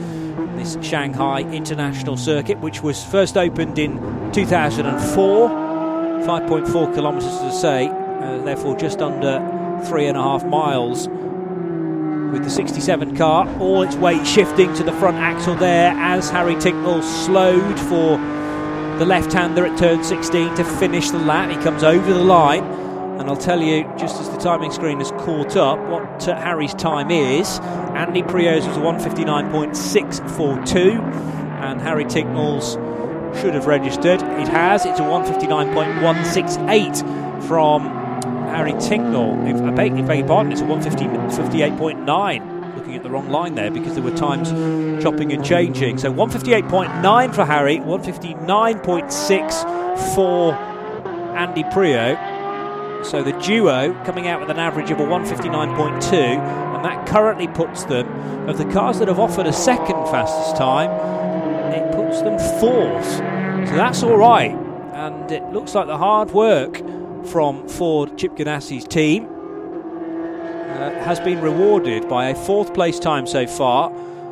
[0.60, 3.98] this Shanghai International Circuit, which was first opened in
[4.34, 9.40] 2004, 5.4 kilometres to say, uh, therefore just under
[9.88, 11.08] three and a half miles.
[11.08, 16.56] With the 67 car, all its weight shifting to the front axle there as Harry
[16.56, 18.18] Tincknell slowed for
[19.00, 21.50] the left hander at turn 16 to finish the lap.
[21.50, 22.66] He comes over the line,
[23.20, 26.74] and I'll tell you, just as the timing screen has caught up, what uh, Harry's
[26.74, 27.60] time is.
[27.96, 31.00] Andy Priaulx's was 159.642,
[31.62, 32.74] and Harry Tincknell's
[33.40, 34.22] should have registered.
[34.22, 34.86] It has.
[34.86, 37.86] It's a 159.168 from
[38.50, 39.50] Harry Tincknell.
[39.50, 42.59] If I beg your pardon, it's a 158.9.
[42.90, 44.50] Looking at the wrong line there because there were times
[45.04, 46.00] chopping and changing.
[46.00, 50.56] So 158.9 for Harry, 159.6 for
[51.38, 53.06] Andy Priaulx.
[53.06, 57.84] So the duo coming out with an average of a 159.2, and that currently puts
[57.84, 58.08] them,
[58.50, 60.90] of the cars that have offered a second fastest time,
[61.72, 63.18] it puts them fourth.
[63.70, 64.56] So that's all right.
[64.94, 66.82] And it looks like the hard work
[67.28, 69.30] from Ford Chip Ganassi's team
[70.80, 73.92] uh, has been rewarded by a fourth place time so far.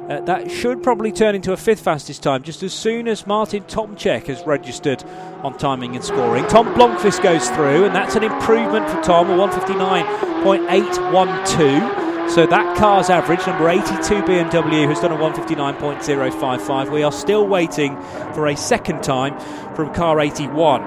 [0.10, 3.62] Uh, that should probably turn into a fifth fastest time just as soon as Martin
[3.64, 5.04] Tomczyk has registered
[5.44, 6.48] on timing and scoring.
[6.48, 12.30] Tom Blomqvist goes through, and that's an improvement for Tom, a 159.812.
[12.30, 16.92] So that car's average, number 82 BMW, has done a 159.055.
[16.92, 17.98] We are still waiting
[18.34, 19.38] for a second time
[19.76, 20.82] from car 81.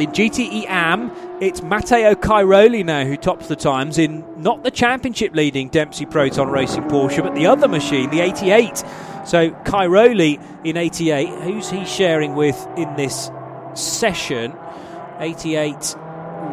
[0.00, 5.34] In GTE AM, it's Matteo Cairoli now who tops the times in not the championship
[5.34, 8.84] leading Dempsey Proton Racing Porsche, but the other machine, the 88.
[9.24, 13.30] So Cairoli in 88, who's he sharing with in this
[13.74, 14.54] session?
[15.18, 15.96] 88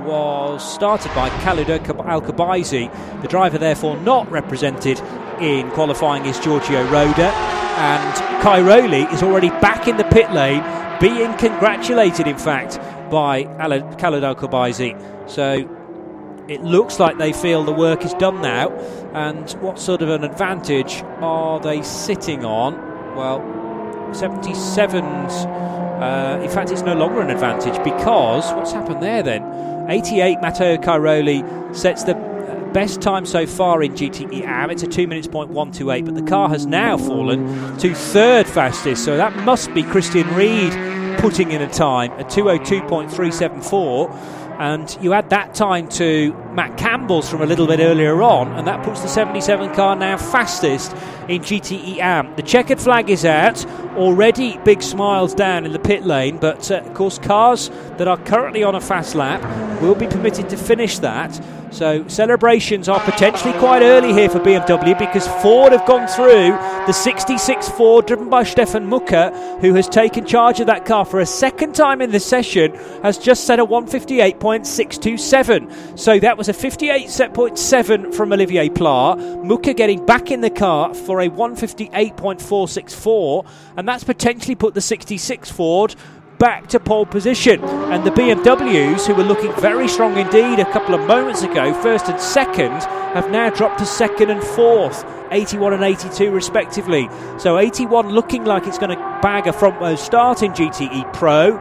[0.05, 3.21] was started by Khaled Al Qubaisi.
[3.21, 5.01] The driver, therefore, not represented
[5.41, 7.31] in qualifying is Giorgio Roda.
[7.77, 10.63] And Cairoli is already back in the pit lane,
[11.01, 15.29] being congratulated, in fact, by Khaled Al Qubaisi.
[15.29, 15.67] So
[16.47, 18.69] it looks like they feel the work is done now.
[19.13, 22.75] And what sort of an advantage are they sitting on?
[23.15, 23.39] Well,
[24.11, 25.45] 77's.
[25.45, 29.89] Uh, in fact, it's no longer an advantage because what's happened there then?
[29.89, 32.13] 88 Matteo Cairoli sets the
[32.73, 34.69] best time so far in GTE AM.
[34.69, 39.03] It's a 2 minutes point 128, but the car has now fallen to third fastest.
[39.03, 44.11] So that must be Christian Ried putting in a time, a 202.374.
[44.59, 48.65] And you add that time to Matt Campbell's from a little bit earlier on, and
[48.65, 50.91] that puts the 77 car now fastest
[51.27, 52.35] in GTE AM.
[52.35, 53.63] The checkered flag is out.
[53.95, 58.17] Already big smiles down in the pit lane, but uh, of course, cars that are
[58.17, 59.39] currently on a fast lap
[59.83, 61.39] will be permitted to finish that.
[61.71, 66.93] So celebrations are potentially quite early here for BMW because Ford have gone through the
[66.93, 71.25] 66 Ford driven by Stefan Mücke, who has taken charge of that car for a
[71.25, 75.99] second time in the session, has just set a 158.627.
[75.99, 79.15] So that was a 58.7 from Olivier Pla.
[79.15, 85.51] Mücke getting back in the car for a 158.464, and that's potentially put the 66
[85.51, 85.95] Ford
[86.37, 87.63] back to pole position.
[87.63, 92.07] And the BMWs, who were looking very strong indeed a couple of moments ago, first
[92.07, 92.83] and second,
[93.13, 95.05] have now dropped to second and fourth.
[95.31, 97.09] 81 and 82 respectively.
[97.37, 101.57] So 81 looking like it's going to bag a front row start in GTE Pro,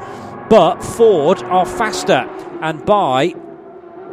[0.49, 2.29] but Ford are faster
[2.62, 3.35] and by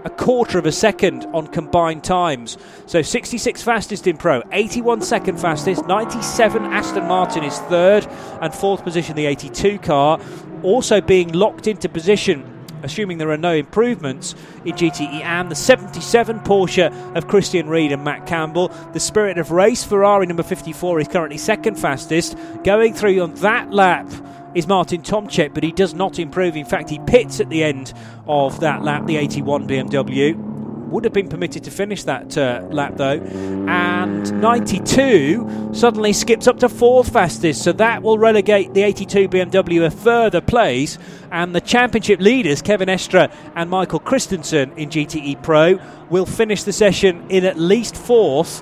[0.05, 2.57] a quarter of a second on combined times.
[2.85, 8.07] So 66 fastest in Pro, 81 second fastest, 97 Aston Martin is third,
[8.41, 10.19] and fourth position the 82 car,
[10.61, 12.49] also being locked into position.
[12.83, 14.35] Assuming there are no improvements
[14.65, 18.67] in GTE and the 77 Porsche of Christian Ried and Matt Campbell.
[18.91, 22.37] The Spirit of Race Ferrari number 54 is currently second fastest.
[22.65, 24.11] Going through on that lap
[24.55, 26.55] is Martin Tomczyk, but he does not improve.
[26.55, 27.93] In fact, he pits at the end
[28.27, 30.53] of that lap, the 81 BMW
[30.93, 33.19] would have been permitted to finish that uh, lap though.
[33.67, 39.85] And 92 suddenly skips up to fourth fastest, so that will relegate the 82 BMW
[39.85, 40.99] a further place.
[41.31, 45.79] And the championship leaders, Kevin Estre and Michael Christensen in GTE Pro,
[46.11, 48.61] will finish the session in at least fourth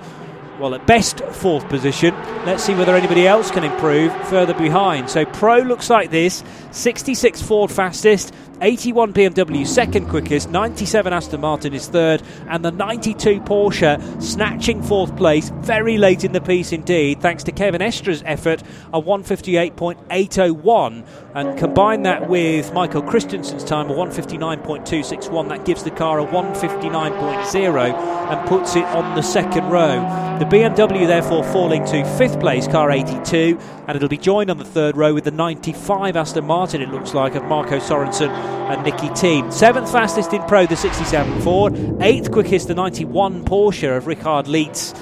[0.61, 2.13] well, at best, fourth position.
[2.45, 5.09] Let's see whether anybody else can improve further behind.
[5.09, 11.73] So, Pro looks like this 66 Ford fastest, 81 BMW second quickest, 97 Aston Martin
[11.73, 17.21] is third, and the 92 Porsche snatching fourth place very late in the piece indeed,
[17.21, 18.61] thanks to Kevin Estre's effort,
[18.93, 21.07] a 158.801.
[21.33, 27.93] And combine that with Michael Christensen's time, a 159.261, that gives the car a 159.0
[27.93, 30.01] and puts it on the second row.
[30.39, 34.65] The BMW therefore falling to fifth place, car 82, and it'll be joined on the
[34.65, 39.07] third row with the 95 Aston Martin, it looks like, of Marco Sorensen and Nicki
[39.09, 39.53] Thiim.
[39.53, 41.73] Seventh fastest in Pro, the 67 Ford.
[42.01, 44.93] Eighth quickest, the 91 Porsche of Richard Lietz.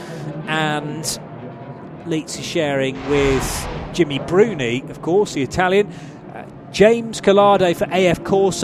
[0.47, 1.03] And
[2.05, 5.91] Lietz is sharing with Jimmy Bruni, of course, the Italian.
[6.71, 8.63] James Calado for AF Corse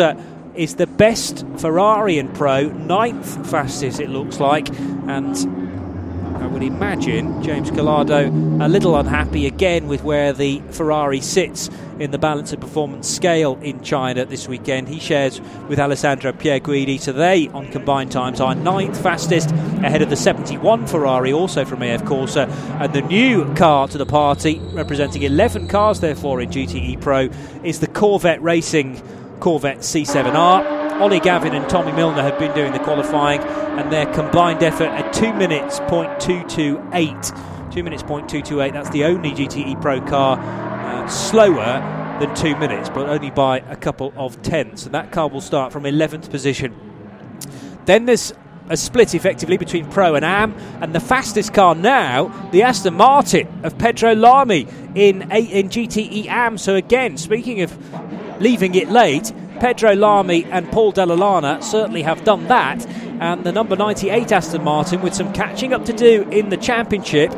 [0.55, 4.69] is the best Ferrari in Pro, ninth fastest it looks like,
[5.07, 5.84] and
[6.37, 12.11] I would imagine James Calado a little unhappy again with where the Ferrari sits in
[12.11, 14.89] the balance of performance scale in China this weekend.
[14.89, 17.03] He shares with Alessandro Pierguidi.
[17.05, 22.03] They, on combined times, are ninth fastest ahead of the 71 Ferrari, also from AF
[22.05, 22.35] Corse.
[22.35, 27.29] And the new car to the party, representing 11 cars, therefore, in GTE Pro,
[27.63, 29.01] is the Corvette Racing
[29.39, 30.74] Corvette C7R.
[30.99, 35.11] Ollie Gavin and Tommy Milner have been doing the qualifying, and their combined effort at
[35.11, 37.33] 2 minutes point two two eight.
[37.71, 38.71] 2 minutes point two two eight.
[38.71, 43.75] That's the only GTE Pro car uh, slower than 2 minutes, but only by a
[43.75, 44.85] couple of tenths.
[44.85, 46.73] And that car will start from 11th position.
[47.85, 48.33] Then there's
[48.69, 53.47] a split effectively between Pro and Am, and the fastest car now, the Aston Martin
[53.63, 56.57] of Pedro Lamy in in GTE Am.
[56.57, 62.23] So again, speaking of leaving it late, Pedro Lamy and Paul Della Lana certainly have
[62.23, 62.85] done that.
[63.19, 67.31] And the number 98 Aston Martin, with some catching up to do in the championship,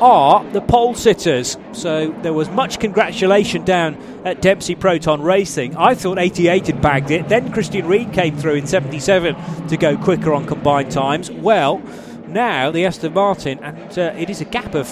[0.00, 1.56] are the pole sitters.
[1.72, 5.76] So there was much congratulation down at Dempsey Proton Racing.
[5.76, 7.28] I thought 88 had bagged it.
[7.28, 11.30] Then Christian Ried came through in 77 to go quicker on combined times.
[11.30, 11.78] Well,
[12.26, 14.86] now the Aston Martin, and uh, it is a gap of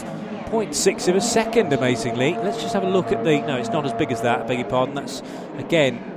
[0.51, 2.35] 0.6 of a second, amazingly.
[2.35, 3.41] Let's just have a look at the.
[3.43, 4.95] No, it's not as big as that, I beg your pardon.
[4.95, 5.23] That's,
[5.59, 6.10] again,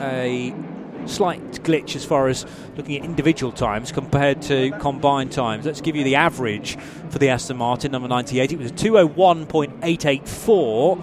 [0.00, 0.54] a
[1.06, 2.44] slight glitch as far as
[2.76, 5.64] looking at individual times compared to combined times.
[5.66, 6.76] Let's give you the average
[7.10, 8.52] for the Aston Martin number 98.
[8.52, 11.02] It was a 201.884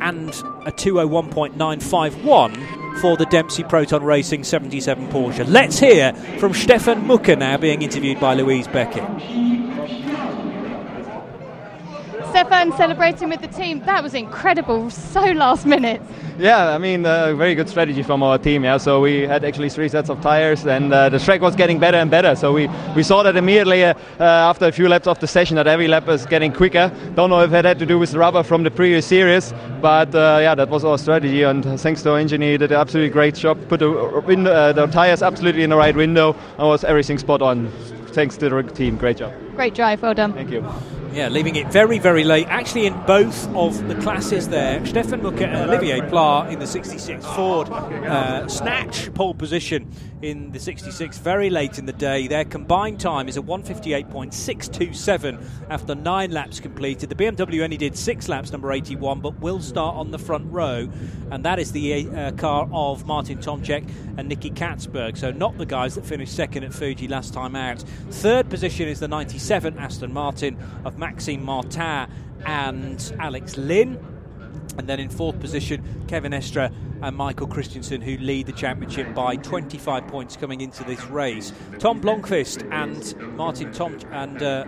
[0.00, 0.28] and
[0.66, 5.46] a 201.951 for the Dempsey Proton Racing 77 Porsche.
[5.48, 9.02] Let's hear from Stefan Mücke now being interviewed by Louise Beckett.
[12.32, 13.80] Stefan celebrating with the team.
[13.80, 14.88] That was incredible.
[14.88, 16.00] So last minute.
[16.38, 18.64] Yeah, I mean, uh, very good strategy from our team.
[18.64, 21.78] Yeah, so we had actually three sets of tires, and uh, the track was getting
[21.78, 22.34] better and better.
[22.34, 25.66] So we, we saw that immediately uh, after a few laps of the session that
[25.66, 26.90] every lap is getting quicker.
[27.14, 29.52] Don't know if it had to do with the rubber from the previous series,
[29.82, 31.42] but uh, yeah, that was our strategy.
[31.42, 33.58] And thanks to our engineer, did an absolutely great job.
[33.68, 37.42] Put the, window, uh, the tires absolutely in the right window, and was everything spot
[37.42, 37.70] on.
[38.12, 38.96] Thanks to the team.
[38.96, 39.34] Great job.
[39.54, 40.00] Great drive.
[40.00, 40.32] Well done.
[40.32, 40.66] Thank you.
[41.12, 42.46] Yeah, leaving it very, very late.
[42.48, 47.26] Actually, in both of the classes there, Stefan Mücke and Olivier Pla in the 66
[47.26, 49.90] Ford uh, snatch pole position
[50.22, 52.26] in the 66 very late in the day.
[52.28, 57.10] Their combined time is a 158.627 after nine laps completed.
[57.10, 60.88] The BMW only did six laps, number 81, but will start on the front row,
[61.30, 65.16] and that is the uh, car of Martin Tomczyk and Nicky Catsburg.
[65.16, 67.80] So, not the guys that finished second at Fuji last time out.
[68.10, 72.08] Third position is the 97 Aston Martin of Maxime Martin
[72.46, 74.11] and Alex Lynn.
[74.78, 79.36] And then in fourth position, Kevin Estre and Michael Christensen, who lead the championship by
[79.36, 81.52] 25 points coming into this race.
[81.78, 84.64] Tom Blomqvist and Martin Tom and uh,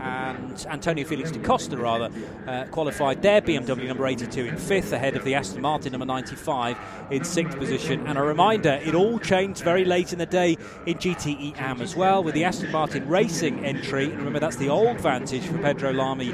[0.00, 2.10] and Antonio Felix da Costa rather
[2.46, 6.76] uh, qualified their BMW number 82 in fifth, ahead of the Aston Martin number 95
[7.10, 8.06] in sixth position.
[8.06, 11.96] And a reminder, it all changed very late in the day in GTE AM as
[11.96, 14.04] well, with the Aston Martin Racing entry.
[14.04, 16.32] And remember, that's the old Vantage for Pedro Lamy,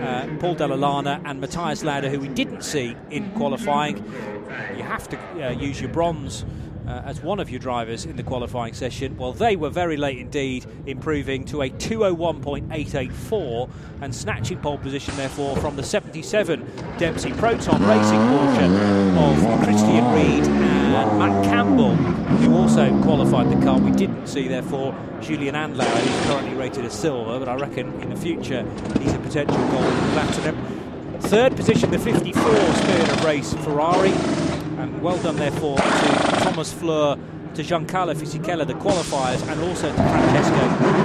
[0.00, 3.96] uh, Paul Della Lana, and Mathias Lauda, who we didn't see in qualifying.
[4.76, 6.44] You have to uh, use your bronze
[6.86, 9.16] uh, as one of your drivers in the qualifying session.
[9.16, 13.70] Well, they were very late indeed, improving to a 201.884
[14.00, 16.64] and snatching pole position, therefore, from the 77
[16.98, 18.68] Dempsey Proton Racing Porsche
[19.16, 23.78] of Christian Ried and Matt Campbell, who also qualified the car.
[23.78, 28.10] We didn't see, therefore, Julien Andlauer, who's currently rated as silver, but I reckon in
[28.10, 28.62] the future
[29.00, 30.56] he's a potential gold platinum.
[31.20, 34.12] Third position, the 54 Spirit of Race Ferrari
[34.84, 37.18] and well done, therefore, to Thomas Flohr,
[37.56, 40.54] to Giancarlo Fisichella, the qualifiers, and also to Francesco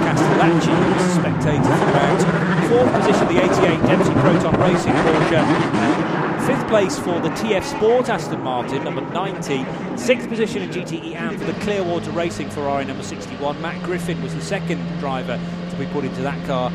[0.06, 2.68] Castellacci, who was a spectator throughout.
[2.68, 6.46] Fourth position, the 88 Dempsey Proton Racing Porsche.
[6.46, 9.66] Fifth place for the TF Sport Aston Martin, number 90.
[9.96, 13.60] Sixth position in GTE AM for the Clearwater Racing Ferrari, number 61.
[13.60, 15.36] Matt Griffin was the second driver
[15.70, 16.72] to be put into that car.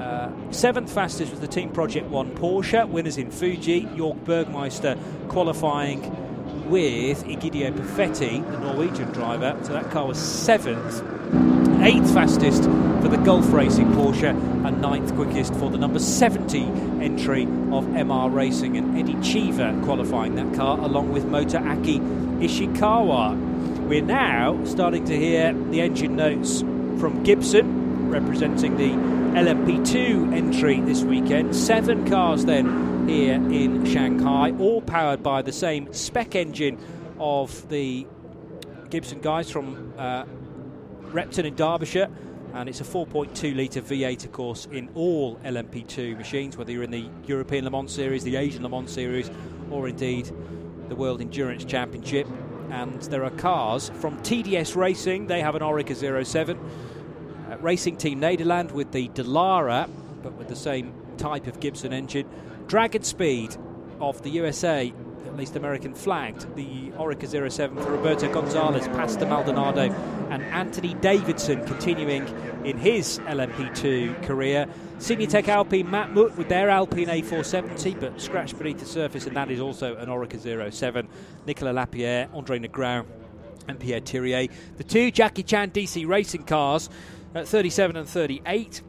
[0.00, 3.82] Uh, seventh fastest was the Team Project One Porsche, winners in Fuji.
[3.82, 4.98] Jörg Bergmeister
[5.28, 6.02] qualifying
[6.70, 9.58] with Egidio Perfetti, the Norwegian driver.
[9.64, 11.02] So that car was seventh.
[11.82, 14.30] Eighth fastest for the Gulf Racing Porsche,
[14.64, 16.62] and ninth quickest for the number 70
[17.02, 18.76] entry of MR Racing.
[18.76, 21.98] And Eddie Cheever qualifying that car along with Motoaki
[22.38, 23.36] Ishikawa.
[23.88, 28.90] We're now starting to hear the engine notes from Gibson, representing the
[29.40, 31.56] LMP2 entry this weekend.
[31.56, 36.78] Seven cars then here in Shanghai, all powered by the same spec engine
[37.18, 38.06] of the
[38.90, 40.24] Gibson guys from uh,
[41.00, 42.08] Repton in Derbyshire.
[42.52, 46.90] And it's a 4.2 litre V8, of course, in all LMP2 machines, whether you're in
[46.90, 49.30] the European Le Mans Series, the Asian Le Mans Series,
[49.70, 50.30] or indeed
[50.88, 52.26] the World Endurance Championship.
[52.70, 55.94] And there are cars from TDS Racing, they have an Oreca
[56.24, 56.58] 07.
[56.58, 59.88] Uh, Racing Team Nederland with the Dallara,
[60.22, 62.28] but with the same type of Gibson engine.
[62.70, 63.58] DragonSpeed
[64.00, 64.92] of the USA,
[65.26, 69.92] at least American flagged, the Oreca 07 for Roberto Gonzalez, Pastor Maldonado,
[70.30, 72.28] and Anthony Davidson continuing
[72.64, 74.68] in his LMP2 career.
[74.98, 79.50] Signatech Alpine Matt Matmut with their Alpine A470, but scratched beneath the surface, and that
[79.50, 81.08] is also an Oreca 07.
[81.48, 83.04] Nicolas Lapierre, Andre Negrão,
[83.66, 84.48] and Pierre Thiriet.
[84.76, 86.88] The two Jackie Chan DC racing cars
[87.34, 88.82] at 37 and 38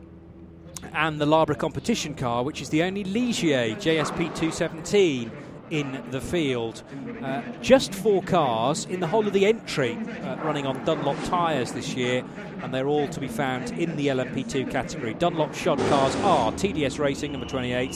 [0.94, 5.32] and the Larbre competition car, which is the only Ligier JSP 217
[5.72, 6.84] in the field.
[7.24, 11.72] Uh, just four cars in the whole of the entry uh, running on Dunlop tyres
[11.72, 12.24] this year,
[12.62, 15.14] and they're all to be found in the LMP2 category.
[15.14, 17.96] Dunlop shod cars are TDS Racing number 28,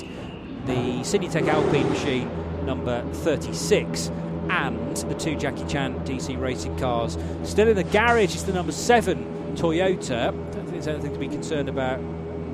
[0.65, 4.09] the Signatech Alpine machine number 36,
[4.49, 7.17] and the two Jackie Chan DC racing cars.
[7.43, 10.27] Still in the garage is the number 7 Toyota.
[10.27, 11.99] I don't think there's anything to be concerned about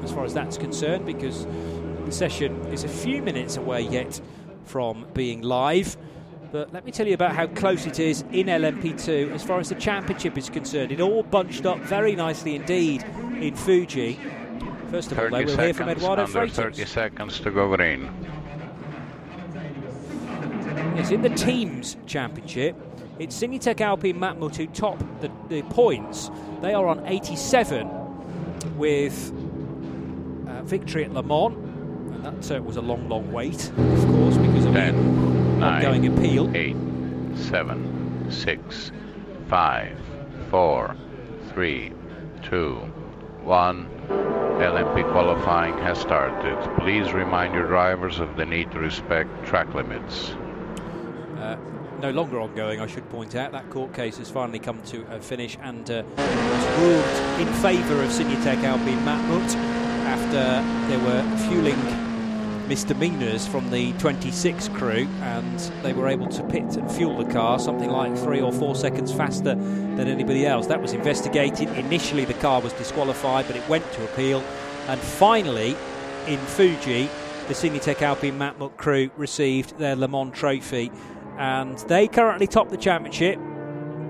[0.03, 1.45] as far as that's concerned because
[2.05, 4.19] the session is a few minutes away yet
[4.65, 5.97] from being live.
[6.51, 9.69] But let me tell you about how close it is in LMP2 as far as
[9.69, 10.91] the championship is concerned.
[10.91, 13.03] It all bunched up very nicely indeed
[13.39, 14.19] in Fuji.
[14.89, 18.11] First of all, though, we'll hear from Eduardo under 30 seconds to go green.
[20.97, 22.75] Yes, in the teams championship,
[23.17, 26.29] it's Signatech Alpine Matmut who top the, the points.
[26.61, 29.31] They are on 87 with
[30.65, 31.55] victory at Le Mans.
[31.55, 36.07] And that uh, was a long, long wait, of course, because of the nine, ongoing
[36.07, 36.55] appeal.
[36.55, 36.75] eight,
[37.35, 38.91] seven, six,
[39.47, 39.97] five,
[40.49, 40.95] four,
[41.53, 41.93] three,
[42.43, 42.75] two,
[43.43, 43.89] one.
[44.61, 46.55] LMP qualifying has started.
[46.79, 50.35] Please remind your drivers of the need to respect track limits.
[51.37, 51.57] Uh,
[51.99, 53.51] no longer ongoing, I should point out.
[53.51, 58.03] That court case has finally come to a finish and uh, was ruled in favour
[58.03, 59.80] of Signatech Alpine Matmut
[60.11, 61.79] after there were fueling
[62.67, 67.57] misdemeanours from the 26 crew and they were able to pit and fuel the car
[67.59, 70.67] something like three or four seconds faster than anybody else.
[70.67, 71.69] That was investigated.
[71.77, 74.39] Initially, the car was disqualified, but it went to appeal.
[74.87, 75.77] And finally,
[76.27, 77.09] in Fuji,
[77.47, 80.91] the Signatech Alpine Matmut crew received their Le Mans trophy
[81.37, 83.39] and they currently top the championship,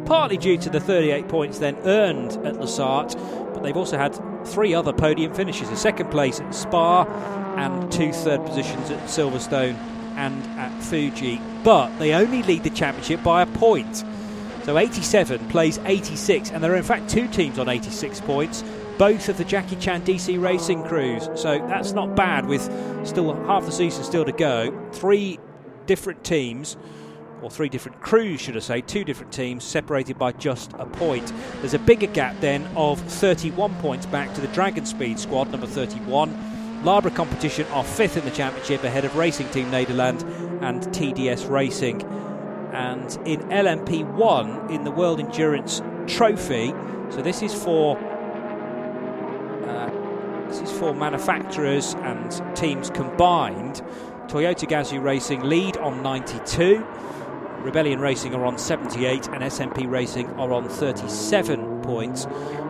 [0.06, 3.16] partly due to the 38 points then earned at La Sarthe,
[3.54, 7.04] but they've also had three other podium finishes a second place at Spa
[7.58, 9.76] and two third positions at Silverstone
[10.16, 11.40] and at Fuji.
[11.64, 14.04] But they only lead the championship by a point.
[14.64, 18.64] So 87 plays 86, and there are in fact two teams on 86 points,
[18.98, 21.28] both of the Jackie Chan DC Racing crews.
[21.36, 22.62] So that's not bad with
[23.08, 24.90] still half the season still to go.
[24.92, 25.40] Three
[25.88, 26.78] different teams
[27.42, 31.34] or three different crews, should I say, two different teams separated by just a point.
[31.60, 36.82] There's a bigger gap then of 31 points back to the DragonSpeed squad, number 31.
[36.84, 40.24] Larbre competition are fifth in the championship ahead of Racing Team Nederland
[40.64, 42.02] and TDS Racing.
[42.74, 46.74] And in LMP1, in the World Endurance Trophy,
[47.10, 47.98] so this is for
[49.68, 53.82] uh, this is for manufacturers and teams combined.
[54.28, 56.86] Toyota Gazoo Racing lead on 92.
[57.64, 62.26] Rebellion Racing are on 78 and SMP Racing are on 37 points.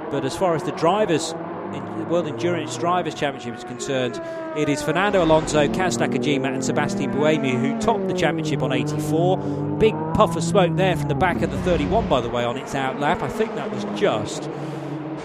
[0.09, 1.33] But as far as the drivers
[1.73, 4.21] in the World Endurance Drivers' Championship is concerned,
[4.57, 9.37] it is Fernando Alonso, Kaz Nakajima, and Sebastian Buemi who topped the championship on 84.
[9.77, 12.57] Big puff of smoke there from the back of the 31, by the way, on
[12.57, 13.21] its outlap.
[13.21, 14.49] I think that was just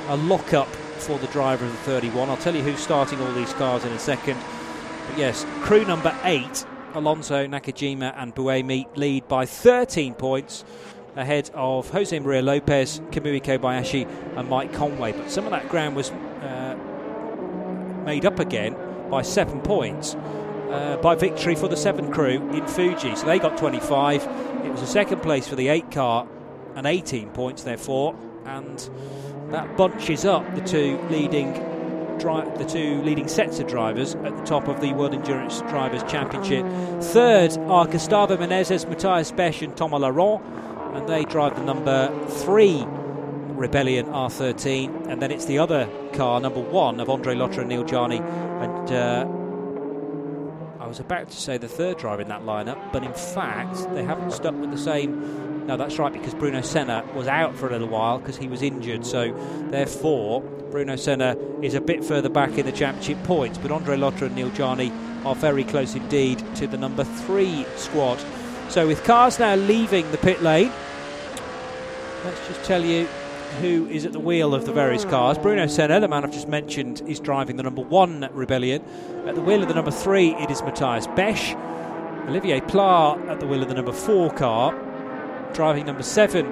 [0.08, 2.30] a lock up for the driver of the 31.
[2.30, 4.38] I'll tell you who's starting all these cars in a second.
[5.08, 6.64] But yes, crew number eight
[6.97, 10.64] Alonso, Nakajima, and Buemi lead by 13 points
[11.14, 15.12] ahead of Jose Maria Lopez, Kamui Kobayashi, and Mike Conway.
[15.12, 16.76] But some of that ground was uh,
[18.05, 18.74] made up again
[19.11, 23.14] by seven points uh, by victory for the seven crew in Fuji.
[23.14, 24.22] So they got 25.
[24.64, 26.26] It was a second place for the eight car
[26.74, 28.16] and 18 points, therefore.
[28.47, 28.88] And
[29.51, 31.76] that bunches up the two leading
[32.18, 36.02] dri- the two leading sets of drivers at the top of the World Endurance Drivers
[36.04, 36.64] Championship.
[37.02, 40.42] Third are Gustavo Menezes, Mathias Beche, and Thomas Laurent,
[40.94, 42.84] and they drive the number three
[43.56, 47.88] Rebellion R13, and then it's the other car, number one, of Andre Lotter and Neel
[47.88, 48.18] Jani.
[48.18, 49.26] And uh,
[50.78, 54.04] I was about to say the third driver in that lineup, but in fact, they
[54.04, 55.45] haven't stuck with the same.
[55.66, 58.62] No, that's right, because Bruno Senna was out for a little while because he was
[58.62, 59.04] injured.
[59.04, 59.32] So,
[59.70, 64.26] therefore, Bruno Senna is a bit further back in the championship points, but Andre Lotter
[64.26, 64.92] and Neel Jani
[65.24, 68.24] are very close indeed to the number three squad.
[68.68, 70.70] So, with cars now leaving the pit lane,
[72.24, 73.06] let's just tell you
[73.60, 75.36] who is at the wheel of the various cars.
[75.36, 78.84] Bruno Senna, the man I've just mentioned, is driving the number one Rebellion.
[79.26, 81.56] At the wheel of the number three, it is Mathias Beche.
[82.28, 84.74] Olivier Pla at the wheel of the number four car.
[85.53, 86.47] Driving number seven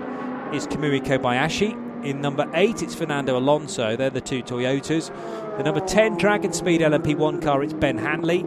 [0.53, 2.05] is Kamui Kobayashi.
[2.05, 3.97] In number eight, it's Fernando Alonso.
[3.97, 5.09] They're the two Toyotas.
[5.57, 8.43] The number 10 DragonSpeed LMP1 car, it's Ben Hanley.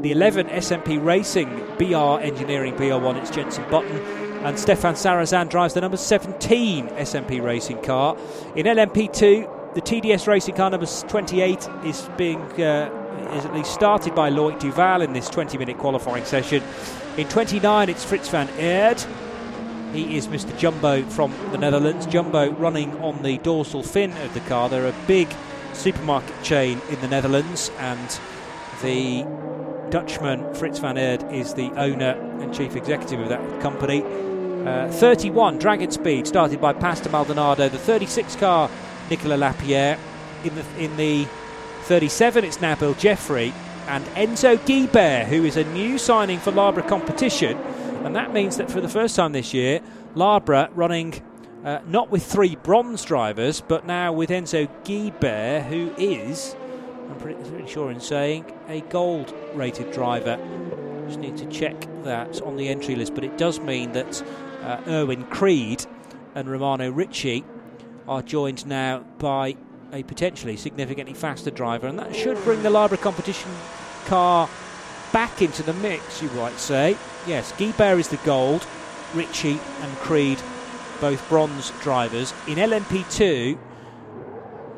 [0.00, 1.48] The 11 SMP Racing
[1.78, 3.96] BR Engineering BR1, it's Jenson Button.
[4.44, 8.16] And Stéphane Sarrazin drives the number 17 SMP Racing car.
[8.54, 12.96] In LMP2, the TDS Racing car number 28 is being uh,
[13.34, 16.62] is at least started by Loic Duval in this 20-minute qualifying session.
[17.16, 19.06] In 29, it's Frits van Eerd.
[19.92, 20.56] He is Mr.
[20.56, 22.06] Jumbo from the Netherlands.
[22.06, 24.68] Jumbo running on the dorsal fin of the car.
[24.68, 25.28] They're a big
[25.72, 28.20] supermarket chain in the Netherlands, and
[28.82, 29.24] the
[29.90, 34.02] Dutchman Frits van Eerd is the owner and chief executive of that company.
[34.64, 37.68] Uh, 31 DragonSpeed started by Pastor Maldonado.
[37.68, 38.70] The 36 car
[39.10, 39.98] Nicolas Lapierre.
[40.44, 41.26] In the in the
[41.82, 43.52] 37 it's now Bill Jeffrey
[43.88, 47.58] and Enzo Guibert, who is a new signing for Larbre competition.
[48.04, 49.80] And that means that for the first time this year,
[50.14, 51.22] Larbre running
[51.64, 56.56] uh, not with three bronze drivers, but now with Enzo Guibert, who is,
[57.10, 60.38] I'm pretty, pretty sure in saying, a gold rated driver.
[61.06, 64.22] Just need to check that on the entry list, but it does mean that
[64.62, 65.84] uh, Erwin Creed
[66.34, 67.44] and Romano Ricci
[68.08, 69.56] are joined now by
[69.92, 73.50] a potentially significantly faster driver, and that should bring the Larbre competition
[74.06, 74.48] car
[75.12, 76.96] back into the mix, you might say.
[77.26, 78.66] Yes, Guibert is the gold,
[79.14, 80.40] Ricci and Creed
[81.00, 82.32] both bronze drivers.
[82.46, 83.58] In LMP2,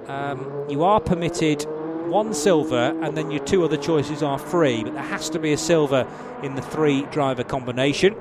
[0.08, 1.62] um, you are permitted
[2.08, 5.52] one silver, and then your two other choices are free, but there has to be
[5.52, 6.06] a silver
[6.42, 8.14] in the three driver combination.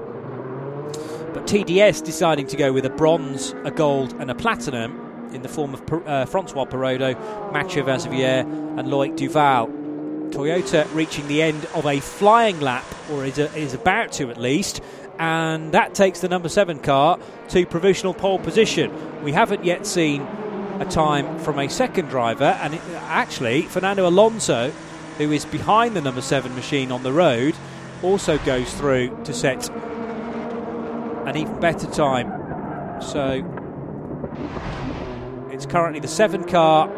[1.34, 4.99] But TDS deciding to go with a bronze, a gold, and a platinum
[5.34, 7.14] in the form of uh, Francois Perrodo,
[7.51, 8.41] Mathieu Vaxivière,
[8.78, 9.81] and Loic Duval.
[10.32, 14.38] Toyota reaching the end of a flying lap, or is, a, is about to at
[14.38, 14.82] least,
[15.20, 17.20] and that takes the number seven car
[17.50, 19.24] to provisional pole position.
[19.24, 20.22] We haven't yet seen
[20.80, 24.72] a time from a second driver, and it, actually, Fernando Alonso,
[25.18, 27.54] who is behind the number seven machine on the road,
[28.02, 29.70] also goes through to set
[31.28, 32.32] an even better time.
[33.02, 33.44] So
[35.52, 36.90] it's currently the seven car.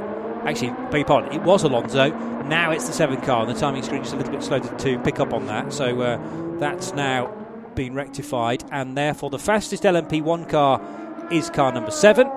[0.48, 2.12] Actually, beg pardon, it was Alonso.
[2.46, 4.78] Now it's the seven car, and the timing screen is a little bit slow to,
[4.78, 5.74] to pick up on that.
[5.74, 7.28] So uh, that's now
[7.76, 10.82] been rectified, and therefore the fastest LMP1 car
[11.32, 12.28] is car number seven.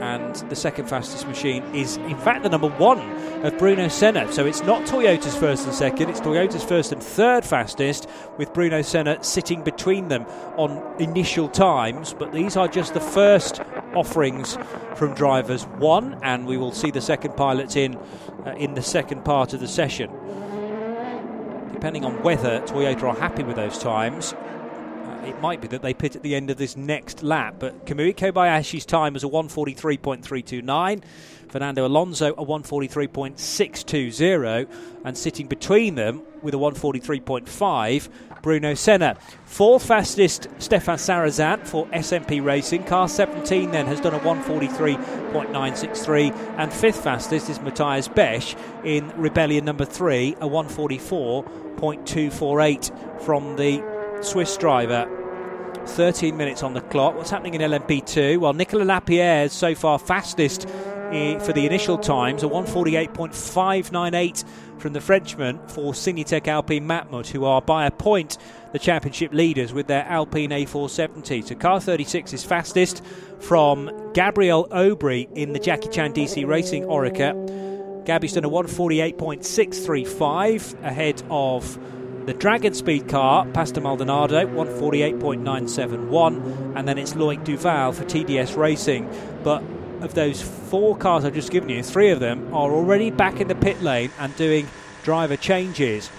[0.00, 3.00] And the second fastest machine is, in fact, the number one
[3.44, 4.30] of Bruno Senna.
[4.32, 8.82] So it's not Toyota's first and second, it's Toyota's first and third fastest, with Bruno
[8.82, 10.24] Senna sitting between them
[10.56, 12.14] on initial times.
[12.18, 13.60] But these are just the first
[13.94, 14.56] offerings
[14.94, 17.96] from drivers one, and we will see the second pilots in
[18.46, 20.10] uh, in the second part of the session
[21.78, 24.34] depending on whether Toyota are happy with those times,
[25.28, 27.54] it might be that they pit at the end of this next lap.
[27.58, 31.02] But Kamui Kobayashi's time was a 143.329.
[31.48, 34.68] Fernando Alonso a 143.620
[35.04, 38.08] and sitting between them with a 143.5
[38.42, 39.16] Bruno Senna.
[39.44, 42.84] Fourth fastest Stéphane Sarrazin for SMP Racing.
[42.84, 49.64] Car 17 then has done a 143.963 and fifth fastest is Mathias Beche in Rebellion
[49.64, 53.82] number 3 a 144.248 from the
[54.22, 55.17] Swiss driver
[55.88, 57.16] 13 minutes on the clock.
[57.16, 58.38] What's happening in LMP2?
[58.38, 64.44] Well, Nicolas Lapierre is so far fastest for the initial times, a 148.598
[64.78, 68.36] from the Frenchman for Signatech Alpine Matmut, who are by a point
[68.72, 71.48] the championship leaders with their Alpine A470.
[71.48, 73.02] So car 36 is fastest
[73.40, 78.04] from Gabriel Aubry in the Jackie Chan DC Racing Oreca.
[78.04, 81.78] Gabby's done a 148.635 ahead of
[82.28, 89.08] the DragonSpeed car, Pastor Maldonado, 148.971, and then it's Loic Duval for TDS Racing.
[89.42, 89.62] But
[90.02, 93.48] of those four cars I've just given you, three of them are already back in
[93.48, 94.68] the pit lane and doing
[95.04, 96.10] driver changes.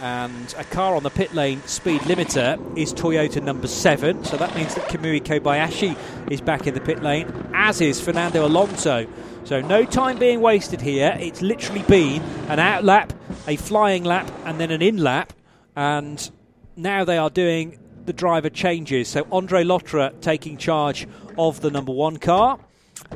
[0.00, 4.54] And a car on the pit lane speed limiter is Toyota number seven, so that
[4.54, 5.98] means that Kamui Kobayashi
[6.30, 9.08] is back in the pit lane, as is Fernando Alonso.
[9.42, 11.16] So no time being wasted here.
[11.18, 13.12] It's literally been an out lap,
[13.46, 15.32] a flying lap, and then an in lap.
[15.76, 16.30] And
[16.76, 19.08] now they are doing the driver changes.
[19.08, 21.06] So Andre Lotterer taking charge
[21.38, 22.58] of the number one car.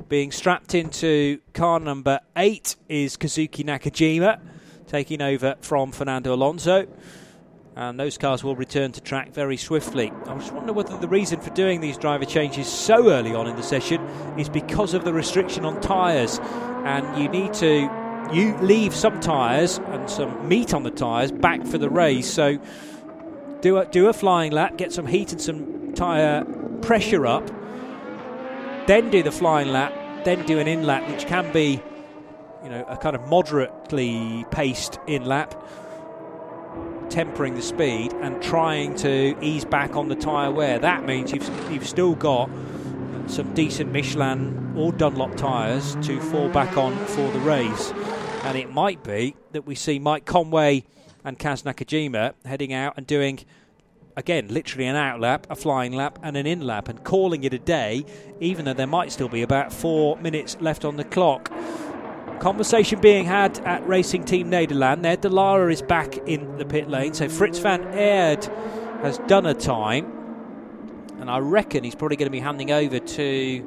[0.08, 4.40] Being strapped into car number eight is Kazuki Nakajima,
[4.86, 6.86] taking over from Fernando Alonso.
[7.76, 10.12] And those cars will return to track very swiftly.
[10.26, 13.54] I just wonder whether the reason for doing these driver changes so early on in
[13.54, 14.02] the session
[14.36, 16.40] is because of the restriction on tyres.
[16.84, 17.88] And you need to
[18.32, 22.30] you leave some tyres and some meat on the tyres back for the race.
[22.30, 22.58] So
[23.60, 26.44] do a, do a flying lap, get some heat and some tyre
[26.82, 27.46] pressure up,
[28.86, 29.92] then do the flying lap,
[30.24, 31.82] then do an in lap, which can be,
[32.62, 35.54] you know, a kind of moderately paced in lap,
[37.10, 40.78] tempering the speed and trying to ease back on the tyre wear.
[40.78, 42.50] That means you've you've still got
[43.26, 47.92] some decent Michelin or Dunlop tyres to fall back on for the race,
[48.44, 50.84] and it might be that we see Mike Conway
[51.24, 53.40] and Kaz Nakajima heading out and doing
[54.18, 57.54] again, literally an out lap, a flying lap, and an in lap, and calling it
[57.54, 58.04] a day,
[58.40, 61.52] even though there might still be about four minutes left on the clock.
[62.40, 65.02] Conversation being had at Racing Team Nederland.
[65.02, 68.44] There, Dallara is back in the pit lane, so Frits van Eerd
[69.02, 70.12] has done a time,
[71.20, 73.62] and I reckon he's probably going to be handing over to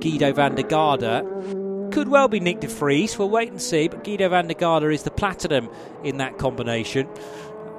[0.00, 1.65] Giedo van der Garde.
[1.96, 3.18] Could well be Nick de Vries.
[3.18, 5.70] We'll wait and see, but Giedo van der Garde is the platinum
[6.04, 7.08] in that combination.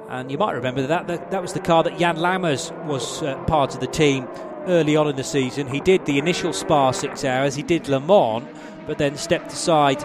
[0.08, 3.36] And you might remember that that, that was the car that Jan Lammers was uh,
[3.44, 4.26] part of the team
[4.66, 5.68] early on in the season.
[5.68, 8.44] He did the initial Spa six hours, he did Le Mans,
[8.88, 10.00] but then stepped aside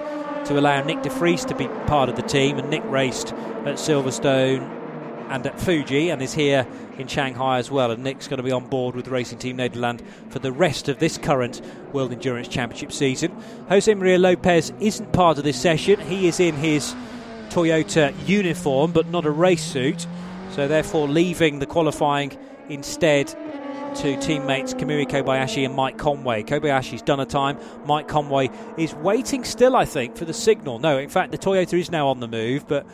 [0.45, 2.59] to allow Nick de Vries to be part of the team.
[2.59, 4.82] And Nick raced at Silverstone
[5.33, 6.67] and at Fuji, and is here
[6.99, 7.89] in Shanghai as well.
[7.89, 10.99] And Nick's going to be on board with Racing Team Nederland for the rest of
[10.99, 11.59] this current
[11.91, 13.35] World Endurance Championship season.
[13.67, 15.99] Jose Maria Lopez isn't part of this session.
[16.01, 16.93] He is in his
[17.49, 20.05] Toyota uniform, but not a race suit.
[20.51, 22.37] So therefore, leaving the qualifying
[22.69, 23.33] instead
[23.95, 26.43] to teammates Kamui Kobayashi and Mike Conway.
[26.43, 27.57] Kobayashi's done a time.
[27.85, 30.77] Mike Conway is waiting still, I think, for the signal.
[30.77, 32.85] No, in fact, the Toyota is now on the move, but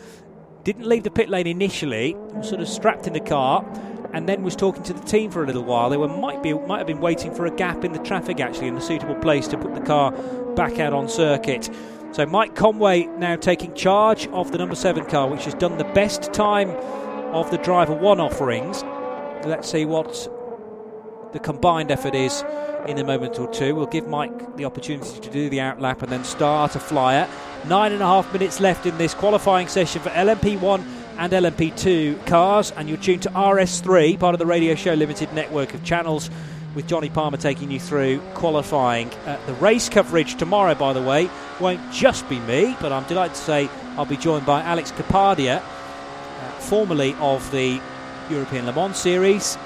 [0.63, 2.15] didn't leave the pit lane initially.
[2.41, 3.65] Sort of strapped in the car,
[4.13, 5.89] and then was talking to the team for a little while.
[5.89, 8.67] They were might be might have been waiting for a gap in the traffic actually,
[8.67, 10.11] in a suitable place to put the car
[10.55, 11.69] back out on circuit.
[12.11, 15.83] So Mike Conway now taking charge of the number seven car, which has done the
[15.83, 16.71] best time
[17.33, 18.83] of the driver one offerings.
[19.45, 20.27] Let's see what
[21.31, 22.43] the combined effort is
[22.87, 23.75] in a moment or two.
[23.75, 27.27] We'll give Mike the opportunity to do the outlap and then start a flyer.
[27.67, 30.83] Nine and a half minutes left in this qualifying session for LMP1
[31.17, 35.73] and LMP2 cars, and you're tuned to RS3, part of the Radio Show Limited network
[35.73, 36.29] of channels,
[36.75, 39.09] with Jonny Palmer taking you through qualifying.
[39.25, 43.35] Uh, the race coverage tomorrow, by the way, won't just be me, but I'm delighted
[43.35, 47.81] to say I'll be joined by Alex Kapadia, uh, formerly of the
[48.29, 49.57] European Le Mans Series,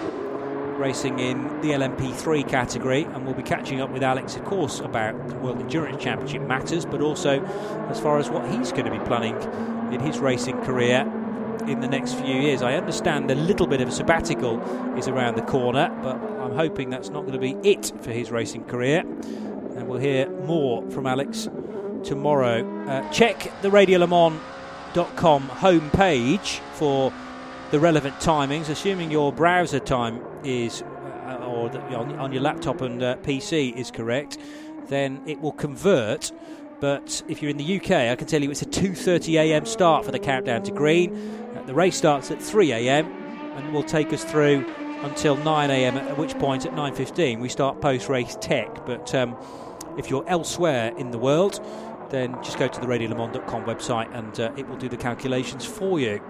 [0.77, 5.27] racing in the LMP3 category, and we'll be catching up with Alex, of course, about
[5.29, 7.43] the World Endurance Championship matters, but also
[7.89, 9.35] as far as what he's going to be planning
[9.93, 11.01] in his racing career
[11.67, 12.61] in the next few years.
[12.61, 14.61] I understand a little bit of a sabbatical
[14.97, 18.31] is around the corner, but I'm hoping that's not going to be it for his
[18.31, 18.99] racing career.
[18.99, 21.47] And we'll hear more from Alex
[22.03, 22.67] tomorrow.
[22.87, 27.13] Uh, check the radiolemans.com homepage for
[27.71, 33.15] the relevant timings, assuming your browser time is uh, or on, your laptop and uh,
[33.17, 34.37] PC is correct,
[34.87, 36.31] then it will convert.
[36.79, 39.65] But if you're in the UK, I can tell you it's a 2:30 a.m.
[39.65, 41.15] start for the countdown to green.
[41.55, 43.05] Uh, the race starts at 3 a.m.
[43.55, 44.65] and will take us through
[45.03, 45.97] until 9 a.m.
[45.97, 48.85] At which point, at 9:15, we start post-race tech.
[48.85, 49.37] But um,
[49.97, 51.65] if you're elsewhere in the world,
[52.09, 55.99] then just go to the radiolemans.com website and uh, it will do the calculations for
[55.99, 56.21] you.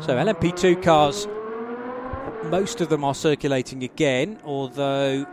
[0.00, 1.26] So LMP2 cars,
[2.50, 5.26] most of them are circulating again, although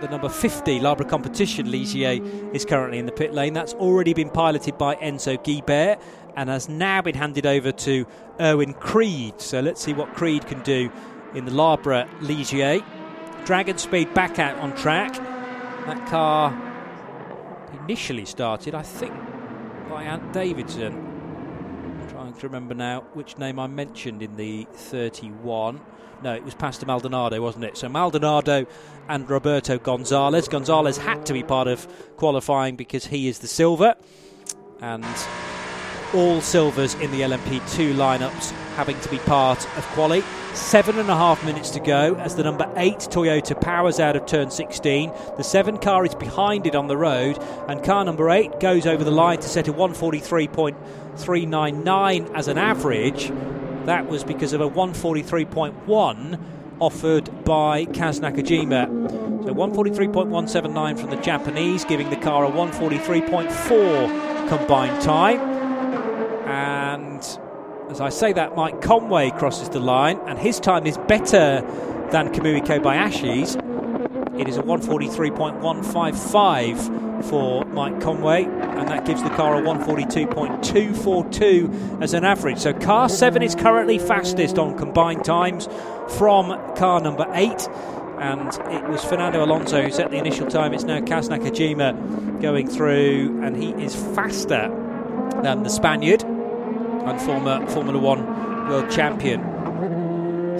[0.00, 3.52] the number 50 Larbre Competition Ligier is currently in the pit lane.
[3.52, 6.00] That's already been piloted by Enzo Guibert
[6.36, 8.06] and has now been handed over to
[8.40, 9.40] Erwin Creed.
[9.40, 10.90] So let's see what Creed can do
[11.34, 12.84] in the Larbre Ligier.
[13.44, 15.14] DragonSpeed back out on track.
[15.86, 16.56] That car
[17.82, 19.14] initially started, I think,
[19.88, 21.08] by Ant Davidson
[22.08, 25.80] Trying to remember now which name I mentioned in the 31.
[26.22, 27.76] No, it was Pastor Maldonado, wasn't it?
[27.76, 28.66] So Maldonado
[29.08, 30.48] and Roberto Gonzalez.
[30.48, 33.94] Gonzalez had to be part of qualifying because he is the silver.
[34.80, 35.04] And
[36.14, 40.22] all silvers in the LMP2 lineups having to be part of quali.
[40.54, 44.24] Seven and a half minutes to go as the number eight Toyota powers out of
[44.26, 45.12] turn 16.
[45.36, 47.38] The seven car is behind it on the road,
[47.68, 53.30] and car number eight goes over the line to set a 143.399 as an average.
[53.88, 56.38] That was because of a 143.1
[56.78, 58.86] offered by Kaz Nakajima.
[59.44, 65.40] So 143.179 from the Japanese, giving the car a 143.4 combined time.
[66.46, 67.22] And
[67.90, 71.62] as I say that, Mike Conway crosses the line, and his time is better
[72.10, 73.56] than Kamui Kobayashi's.
[74.38, 82.14] It is a 143.155 for Mike Conway, and that gives the car a 142.242 as
[82.14, 82.58] an average.
[82.58, 85.68] So, car 7 is currently fastest on combined times
[86.16, 87.68] from car number 8.
[88.20, 90.72] And it was Fernando Alonso who set the initial time.
[90.72, 94.70] It's now Kaz Nakajima going through, and he is faster
[95.42, 98.24] than the Spaniard and former Formula One
[98.68, 99.42] world champion.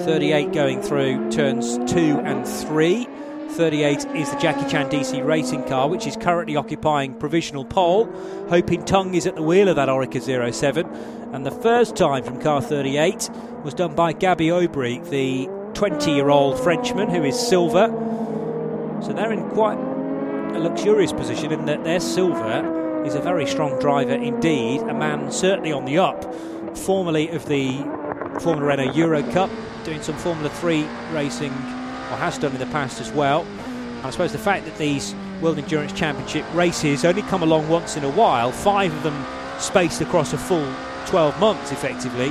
[0.05, 3.07] 38 going through turns 2 and 3.
[3.51, 8.05] 38 is the Jackie Chan DC racing car, which is currently occupying provisional pole.
[8.51, 10.21] Ho Pin Tung is at the wheel of that Oreca
[10.53, 10.87] 07.
[11.33, 13.31] And the first time from car 38
[13.65, 17.87] was done by Gabby Aubry, the 20 year old Frenchman who is silver.
[19.03, 23.79] So they're in quite a luxurious position in that they're silver is a very strong
[23.79, 26.35] driver indeed, a man certainly on the up,
[26.77, 27.79] formerly of the
[28.41, 29.51] Formula Renault Euro Cup,
[29.85, 31.53] doing some Formula 3 racing,
[32.11, 33.43] or has done in the past as well.
[33.43, 37.97] And I suppose the fact that these World Endurance Championship races only come along once
[37.97, 39.25] in a while, five of them
[39.59, 40.73] spaced across a full
[41.07, 42.29] 12 months effectively,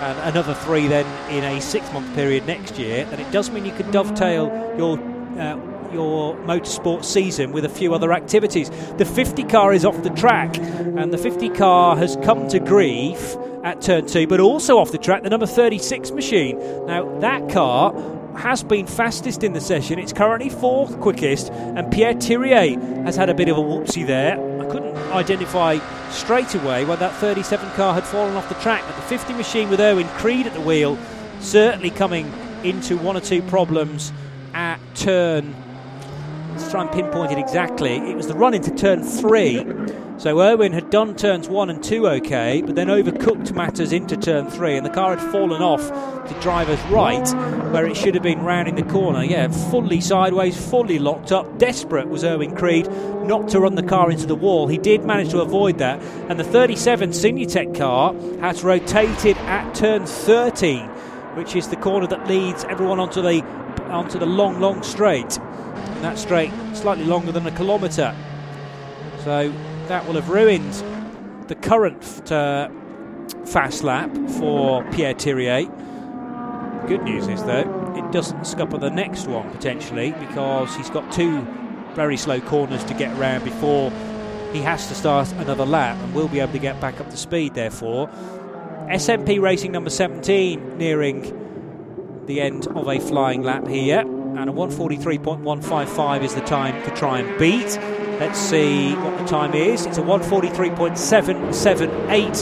[0.00, 3.64] and another three then in a six month period next year, then it does mean
[3.64, 4.46] you can dovetail
[4.76, 4.98] your
[5.38, 5.56] uh,
[5.92, 8.70] your motorsport season with a few other activities.
[8.96, 13.36] The 50 car is off the track, and the 50 car has come to grief
[13.64, 16.58] at turn two, but also off the track, the number 36 machine.
[16.86, 17.92] Now, that car
[18.36, 19.98] has been fastest in the session.
[19.98, 24.34] It's currently fourth quickest, and Pierre Thiriet has had a bit of a whoopsie there.
[24.60, 25.78] I couldn't identify
[26.10, 29.68] straight away when that 37 car had fallen off the track, but the 50 machine
[29.68, 30.98] with Erwin Creed at the wheel
[31.40, 32.32] certainly coming
[32.64, 34.12] into one or two problems
[34.54, 35.54] at turn.
[36.52, 37.96] Let's try and pinpoint it exactly.
[37.96, 39.64] It was the run into turn three.
[40.20, 44.50] So Erwin had done turns one and two okay, but then overcooked matters into turn
[44.50, 45.80] three, and the car had fallen off
[46.28, 47.26] the driver's right,
[47.72, 49.24] where it should have been rounding the corner.
[49.24, 51.56] Yeah, fully sideways, fully locked up.
[51.56, 52.86] Desperate was Erwin Creed
[53.24, 54.68] not to run the car into the wall.
[54.68, 58.12] He did manage to avoid that, and the 37 Signatech car
[58.42, 60.86] has rotated at turn 13,
[61.34, 63.42] which is the corner that leads everyone onto the
[63.88, 65.38] onto the long, long straight.
[65.38, 68.14] And that straight slightly longer than a kilometre.
[69.24, 69.50] So
[69.90, 70.72] that will have ruined
[71.48, 72.68] the current uh,
[73.44, 75.66] fast lap for Pierre Thiriet.
[76.86, 81.40] Good news is, though, it doesn't scupper the next one potentially because he's got two
[81.94, 83.90] very slow corners to get around before
[84.52, 87.16] he has to start another lap and will be able to get back up to
[87.16, 88.08] speed, therefore.
[88.90, 96.22] SMP Racing number 17 nearing the end of a flying lap here, and a 143.155
[96.22, 97.99] is the time to try and beat.
[98.20, 99.86] Let's see what the time is.
[99.86, 102.40] It's a 143.778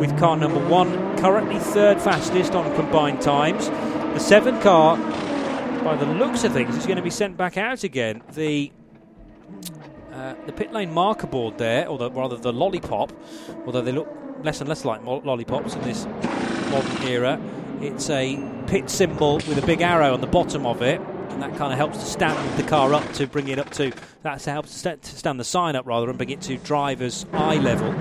[0.00, 3.68] with car number one currently third fastest on combined times.
[3.68, 4.98] The seven car,
[5.84, 8.22] by the looks of things, is going to be sent back out again.
[8.32, 8.72] The
[10.12, 13.12] uh, the pit lane marker board there, or the, rather the lollipop,
[13.66, 14.08] although they look
[14.42, 16.06] less and less like mo- lollipops in this
[16.70, 17.40] modern era.
[17.80, 21.54] It's a pit symbol with a big arrow on the bottom of it, and that
[21.56, 23.92] kind of helps to stand the car up to bring it up to.
[24.22, 27.26] That helps to stand, to stand the sign up rather and bring it to driver's
[27.32, 27.92] eye level.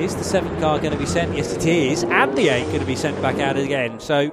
[0.00, 1.36] Is the seventh car going to be sent?
[1.36, 4.00] Yes, it is, and the eight going to be sent back out again.
[4.00, 4.30] So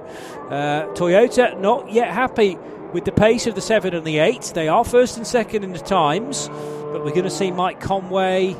[0.48, 2.58] uh, Toyota not yet happy
[2.92, 4.52] with the pace of the seven and the eight.
[4.54, 8.54] They are first and second in the times, but we're going to see Mike Conway.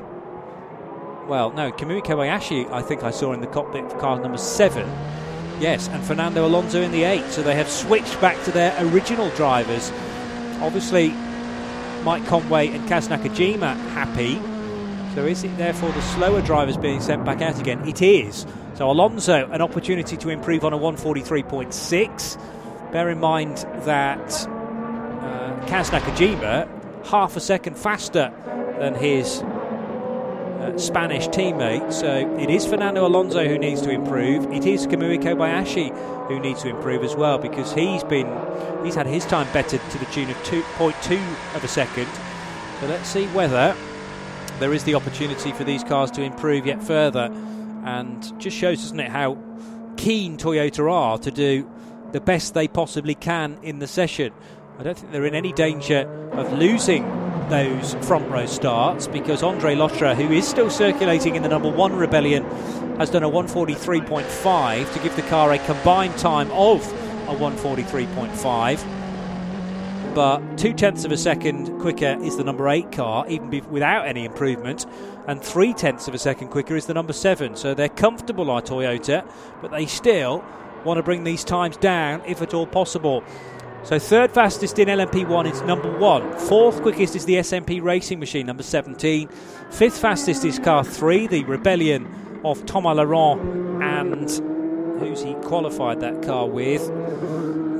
[1.29, 4.89] Well, no, Kamui Kobayashi, I think I saw in the cockpit for car number seven.
[5.61, 7.25] Yes, and Fernando Alonso in the eight.
[7.31, 9.93] So they have switched back to their original drivers.
[10.61, 11.11] Obviously,
[12.03, 14.41] Mike Conway and Kaz Nakajima happy.
[15.15, 17.87] So is it therefore the slower drivers being sent back out again?
[17.87, 18.47] It is.
[18.75, 22.39] So Alonso, an opportunity to improve on a 143.6.
[22.93, 26.69] Bear in mind that uh, Kaz Nakajima,
[27.07, 28.31] half a second faster
[28.79, 31.91] than his uh, Spanish teammate.
[31.91, 34.45] So it is Fernando Alonso who needs to improve.
[34.53, 38.29] It is Kamui Kobayashi who needs to improve as well because he's been
[38.85, 42.09] he's had his time bettered to the tune of 2.2 of a second.
[42.81, 43.75] So let's see whether
[44.59, 47.33] there is the opportunity for these cars to improve yet further,
[47.85, 49.39] and just shows, doesn't it, how
[49.97, 51.67] keen Toyota are to do
[52.13, 54.33] the best they possibly can in the session.
[54.79, 57.05] I don't think they're in any danger of losing
[57.49, 61.95] those front row starts because Andre Lotterer, who is still circulating in the number one
[61.95, 62.45] rebellion,
[62.97, 66.81] has done a 143.5 to give the car a combined time of
[67.29, 69.03] a 143.5
[70.15, 74.27] but two tenths of a second quicker is the number eight car, even without any
[74.27, 74.85] improvement,
[75.27, 77.57] and three tenths of a second quicker is the number seven.
[77.57, 79.27] So they're comfortable, our Toyota,
[79.63, 80.45] but they still
[80.85, 83.23] want to bring these times down if at all possible.
[83.85, 86.39] So third fastest in LMP1 is number one.
[86.39, 89.29] Fourth quickest is the SMP Racing Machine, number 17.
[89.71, 94.31] Fifth fastest is car three, the Rebellion of Thomas Laurent and
[95.01, 96.83] who's he qualified that car with?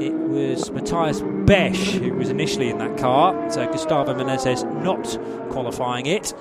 [0.01, 3.51] It was Mathias Beche who was initially in that car.
[3.53, 5.19] So Gustavo Menezes not
[5.53, 6.35] qualifying it.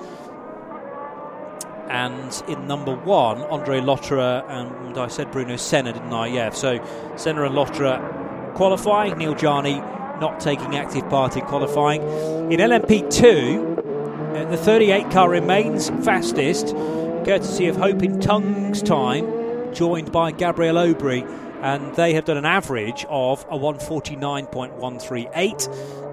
[1.92, 6.28] And in number one, Andre Lotterer and I said Bruno Senna, didn't I?
[6.28, 6.48] Yeah.
[6.50, 6.82] So
[7.16, 9.18] Senna and Lotterer qualifying.
[9.18, 9.74] Neel Jani
[10.18, 12.00] not taking active part in qualifying.
[12.50, 16.68] In LMP2, uh, the 38 car remains fastest,
[17.26, 19.26] courtesy of Ho Pin Tung's time
[19.74, 21.26] joined by Gabriel Aubry,
[21.62, 25.68] and they have done an average of a 149.138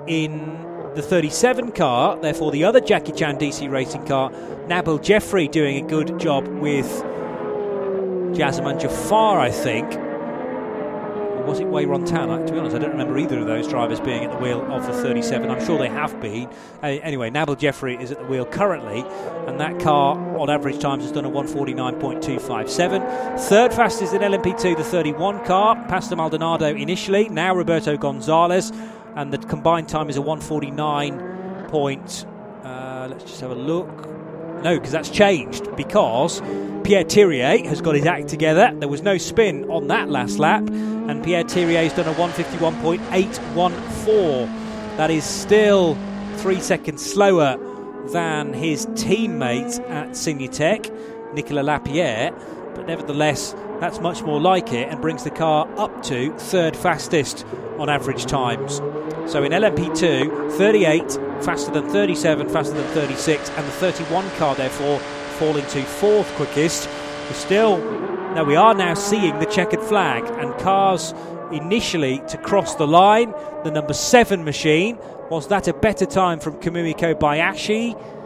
[0.08, 2.18] in the 37 car.
[2.18, 4.30] Therefore, the other Jackie Chan DC racing car,
[4.68, 6.88] Nabil Jeffri, doing a good job with
[8.36, 9.90] Jazeman Jafar, I think.
[11.48, 12.46] was it Wei Ron-tan?
[12.46, 14.86] To be honest, I don't remember either of those drivers being at the wheel of
[14.86, 15.50] the 37.
[15.50, 16.48] I'm sure they have been.
[16.84, 19.04] Uh, anyway, Nabil Jeffri is at the wheel currently,
[19.48, 23.40] and that car on average times has done a 149.257.
[23.40, 28.72] Third fastest in LMP2, the 31 car, Pastor Maldonado initially, now Roberto Gonzalez,
[29.16, 31.68] and the combined time is a 149.
[31.70, 32.26] Point,
[32.64, 34.08] uh, let's just have a look.
[34.64, 36.42] No, because that's changed because
[36.84, 38.72] Pierre Thiriet has got his act together.
[38.74, 44.48] There was no spin on that last lap, and Pierre Thiriet has done a 151.814.
[44.98, 45.96] That is still
[46.38, 47.58] three seconds slower
[48.12, 50.90] than his teammate at Signatech,
[51.34, 52.34] Nicolas Lapierre,
[52.76, 57.46] but nevertheless, that's much more like it and brings the car up to third fastest
[57.78, 58.78] on average times.
[59.32, 61.14] So in LMP2, 38
[61.44, 65.00] faster than 37, faster than 36, and the 31 car therefore
[65.38, 66.90] falling to fourth quickest.
[67.28, 67.78] We're still,
[68.34, 71.14] now we are now seeing the checkered flag and cars
[71.52, 73.34] initially to cross the line.
[73.64, 74.98] The number seven machine
[75.30, 78.19] was that a better time from Kamui Kobayashi?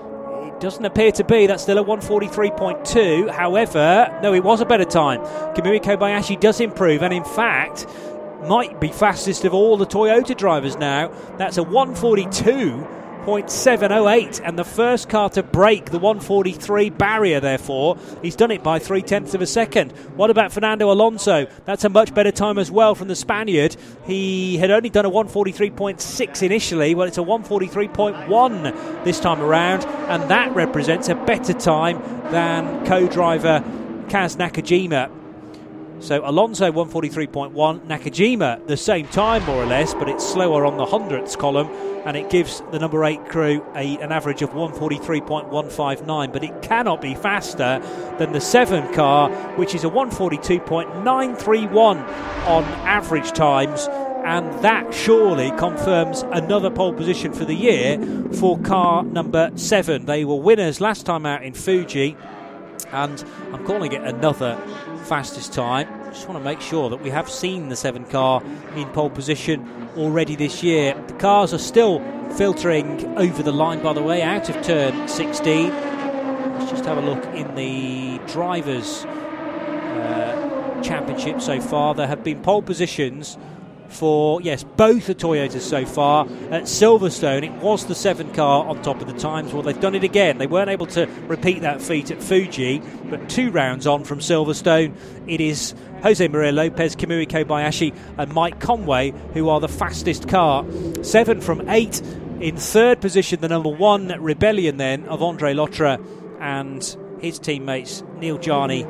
[0.63, 1.45] Doesn't appear to be.
[1.45, 3.29] That's still a 143.2.
[3.29, 5.19] However, no, it was a better time.
[5.55, 7.85] Kamui Kobayashi does improve, and in fact,
[8.47, 11.11] might be fastest of all the Toyota drivers now.
[11.37, 12.87] That's a 142.
[13.25, 18.79] 0.708 and the first car to break the 143 barrier therefore he's done it by
[18.79, 19.91] three tenths of a second.
[20.17, 21.47] What about Fernando Alonso?
[21.63, 23.77] That's a much better time as well from the Spaniard.
[24.05, 26.95] He had only done a 143.6 initially.
[26.95, 32.01] Well it's a 143.1 this time around and that represents a better time
[32.31, 33.63] than co-driver
[34.09, 35.22] Kaz Nakajima
[36.03, 40.85] so Alonso 143.1, Nakajima the same time more or less, but it's slower on the
[40.85, 41.69] hundredths column,
[42.05, 46.33] and it gives the number eight crew a, an average of 143.159.
[46.33, 47.79] But it cannot be faster
[48.19, 51.73] than the seven car, which is a 142.931
[52.47, 53.87] on average times.
[54.25, 57.97] And that surely confirms another pole position for the year
[58.33, 60.05] for car number seven.
[60.05, 62.17] They were winners last time out in Fuji,
[62.91, 64.57] and I'm calling it another
[65.03, 65.87] fastest time.
[66.05, 68.41] Just want to make sure that we have seen the seven car
[68.75, 70.93] in pole position already this year.
[71.07, 71.99] The cars are still
[72.35, 75.69] filtering over the line, by the way, out of turn 16.
[75.69, 81.93] Let's just have a look in the drivers' uh, championship so far.
[81.93, 83.37] There have been pole positions
[83.93, 86.25] for, yes, both the Toyotas so far.
[86.51, 89.53] At Silverstone, it was the seven car on top of the times.
[89.53, 90.37] Well, they've done it again.
[90.37, 94.95] They weren't able to repeat that feat at Fuji, but two rounds on from Silverstone,
[95.27, 100.65] it is Jose Maria Lopez, Kamui Kobayashi, and Mike Conway who are the fastest car.
[101.01, 102.01] Seven from eight.
[102.39, 106.03] In third position, the number one rebellion then of Andre Lotterer
[106.41, 108.83] and his teammates Neel Jani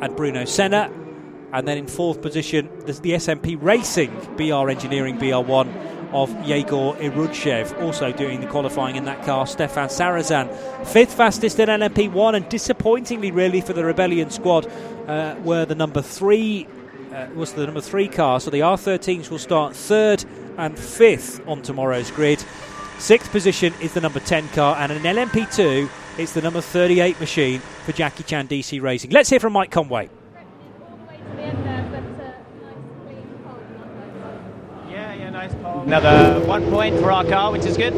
[0.00, 0.90] and Bruno Senna.
[1.52, 7.80] And then in fourth position, there's the SMP Racing BR Engineering BR1 of Egor Orudzhev,
[7.82, 9.44] also doing the qualifying in that car.
[9.46, 10.48] Stéphane Sarrazin,
[10.86, 14.66] fifth fastest in LMP1, and disappointingly, really, for the Rebellion squad,
[15.06, 16.66] uh, were the number three.
[17.12, 20.24] Uh, was the number three car, so the R13s will start third
[20.56, 22.42] and fifth on tomorrow's grid.
[22.98, 27.60] Sixth position is the number 10 car, and in LMP2, it's the number 38 machine
[27.84, 29.10] for Jackie Chan DC Racing.
[29.10, 30.08] Let's hear from Mike Conway.
[34.88, 35.71] Yeah, yeah, nice pole.
[35.84, 37.92] Another one point for our car, which is good.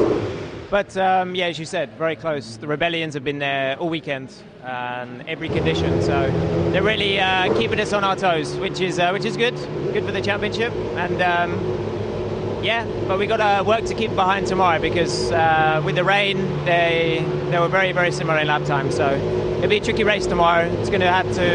[0.71, 2.57] But um, yeah, as you said, very close.
[2.57, 4.33] The rebellions have been there all weekend
[4.65, 6.31] and every condition, so
[6.73, 9.55] they're really uh, keeping us on our toes, which is uh, which is good.
[9.93, 14.47] Good for the championship, and um, yeah, but we got to work to keep behind
[14.47, 18.91] tomorrow because uh, with the rain, they they were very very similar in lap time.
[18.91, 19.13] So
[19.59, 20.65] it'll be a tricky race tomorrow.
[20.81, 21.49] It's going to have to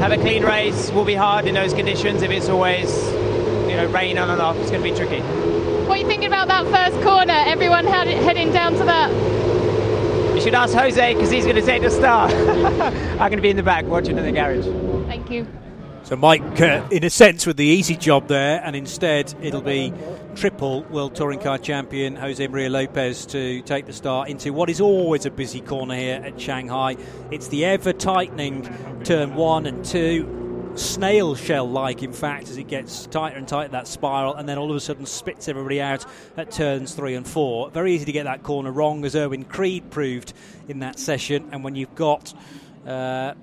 [0.00, 0.90] have a clean race.
[0.90, 2.90] Will be hard in those conditions if it's always
[3.78, 4.56] know rain on and off.
[4.56, 5.20] It's going to be tricky.
[5.22, 7.32] What are you thinking about that first corner?
[7.32, 9.10] Everyone had it heading down to that.
[10.34, 12.32] You should ask Jose because he's going to take the start.
[12.32, 14.64] I'm going to be in the back watching in the garage.
[15.06, 15.46] Thank you.
[16.04, 19.92] So Mike, uh, in a sense, with the easy job there, and instead it'll be
[20.34, 24.80] triple World Touring Car Champion Jose Maria Lopez to take the start into what is
[24.80, 26.96] always a busy corner here at Shanghai.
[27.30, 28.62] It's the ever tightening
[29.04, 30.37] turn one and two
[30.78, 34.58] snail shell like, in fact, as it gets tighter and tighter, that spiral, and then
[34.58, 36.04] all of a sudden spits everybody out
[36.36, 37.70] at turns three and four.
[37.70, 40.32] Very easy to get that corner wrong, as Erwin Creed proved
[40.68, 41.48] in that session.
[41.52, 42.32] And when you've got
[42.86, 43.34] uh,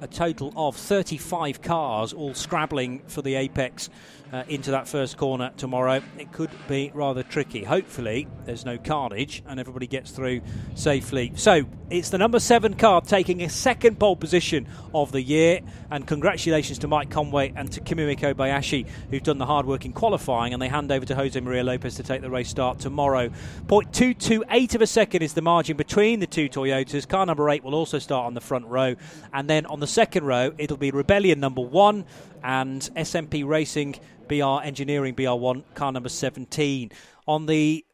[0.00, 3.90] a total of 35 cars all scrabbling for the apex
[4.32, 6.02] uh, into that first corner tomorrow.
[6.18, 7.64] It could be rather tricky.
[7.64, 10.42] Hopefully, there's no carnage and everybody gets through
[10.74, 11.32] safely.
[11.36, 15.60] So, it's the number seven car taking a second pole position of the year.
[15.90, 19.92] And congratulations to Mike Conway and to Kamui Kobayashi, who've done the hard work in
[19.92, 20.52] qualifying.
[20.52, 23.30] And they hand over to Jose Maria Lopez to take the race start tomorrow.
[23.66, 27.08] 0.228 of a second is the margin between the two Toyotas.
[27.08, 28.94] Car number eight will also start on the front row.
[29.32, 32.04] And then on the second row, it'll be Rebellion number one
[32.42, 33.96] and SMP Racing
[34.28, 36.92] BR Engineering BR1, car number 17.
[37.26, 37.84] On the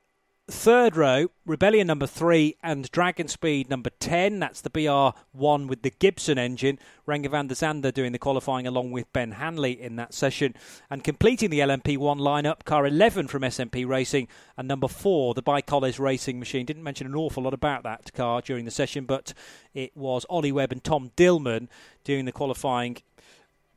[0.49, 4.38] third row, Rebellion number three and DragonSpeed number 10.
[4.38, 6.78] That's the BR1 with the Gibson engine.
[7.07, 10.55] Renger van der Zande doing the qualifying along with Ben Hanley in that session.
[10.88, 15.99] And completing the LMP1 lineup, car 11 from SMP Racing and number four, the ByKolles
[15.99, 16.66] Racing machine.
[16.66, 19.32] Didn't mention an awful lot about that car during the session, but
[19.74, 21.68] it was Ollie Webb and Tom Dillmann
[22.05, 22.99] doing the qualifying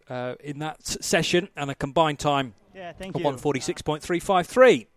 [0.10, 4.88] uh, in that session and a combined time yeah, of 146.353.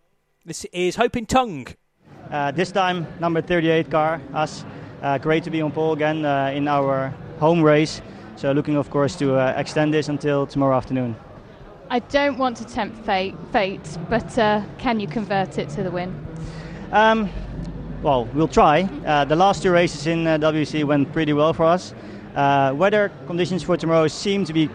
[0.45, 1.67] This is Ho Pin Tung.
[2.31, 4.65] Uh, this time, number 38 car, us.
[5.01, 8.01] Uh, great to be on pole again uh, in our home race.
[8.35, 11.15] So, looking, of course, to uh, extend this until tomorrow afternoon.
[11.89, 15.91] I don't want to tempt fate, fate but uh, can you convert it to the
[15.91, 16.25] win?
[16.91, 17.29] Um,
[18.01, 18.83] well, we'll try.
[19.25, 21.93] the last two races in WC went pretty well for us.
[22.35, 24.69] weather conditions for tomorrow seem to be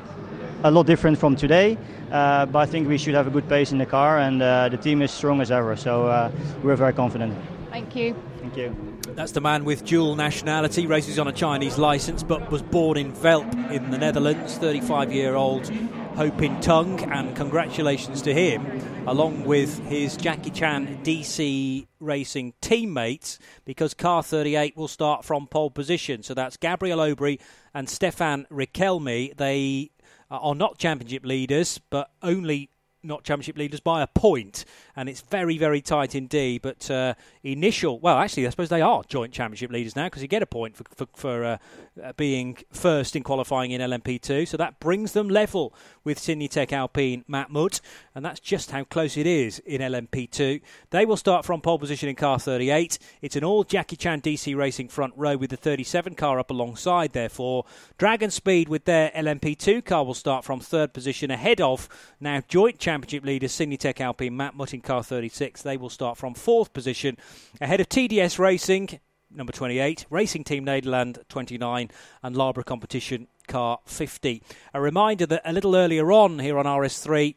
[0.64, 1.78] a lot different from today.
[2.10, 4.68] Uh, but I think we should have a good pace in the car, and uh,
[4.68, 5.76] the team is strong as ever.
[5.76, 6.30] So uh,
[6.62, 7.34] we're very confident.
[7.70, 8.16] Thank you.
[8.40, 8.98] Thank you.
[9.14, 13.12] That's the man with dual nationality, races on a Chinese license, but was born in
[13.12, 14.56] Velp in the Netherlands.
[14.58, 15.68] 35 year old
[16.16, 18.64] Ho Pin Tung, and congratulations to him,
[19.06, 25.70] along with his Jackie Chan DC Racing teammates, because car 38 will start from pole
[25.70, 26.22] position.
[26.22, 27.40] So that's Gabriel Aubry
[27.74, 29.36] and Stéphane Richelmi.
[29.36, 29.90] They
[30.30, 32.70] are not championship leaders, but only
[33.02, 34.64] not championship leaders by a point,
[34.96, 36.62] and it's very, very tight indeed.
[36.62, 40.28] But uh, initial, well, actually, I suppose they are joint championship leaders now because you
[40.28, 41.58] get a point for, for, for uh,
[42.02, 44.48] uh, being first in qualifying in LMP2.
[44.48, 45.74] So that brings them level
[46.08, 47.82] with Signatech Alpine Matmut,
[48.14, 50.62] and that's just how close it is in LMP2.
[50.88, 52.98] They will start from pole position in car 38.
[53.20, 57.12] It's an all Jackie Chan DC Racing front row with the 37 car up alongside,
[57.12, 57.66] therefore.
[57.98, 63.22] DragonSpeed with their LMP2 car will start from third position ahead of now joint championship
[63.22, 65.60] leaders Signatech Alpine Matmut in car 36.
[65.60, 67.18] They will start from fourth position
[67.60, 68.98] ahead of TDS Racing
[69.30, 71.90] number 28, Racing Team Nederland 29,
[72.22, 74.42] and Larbre Competition Car 50.
[74.72, 77.34] A reminder that a little earlier on here on RS3,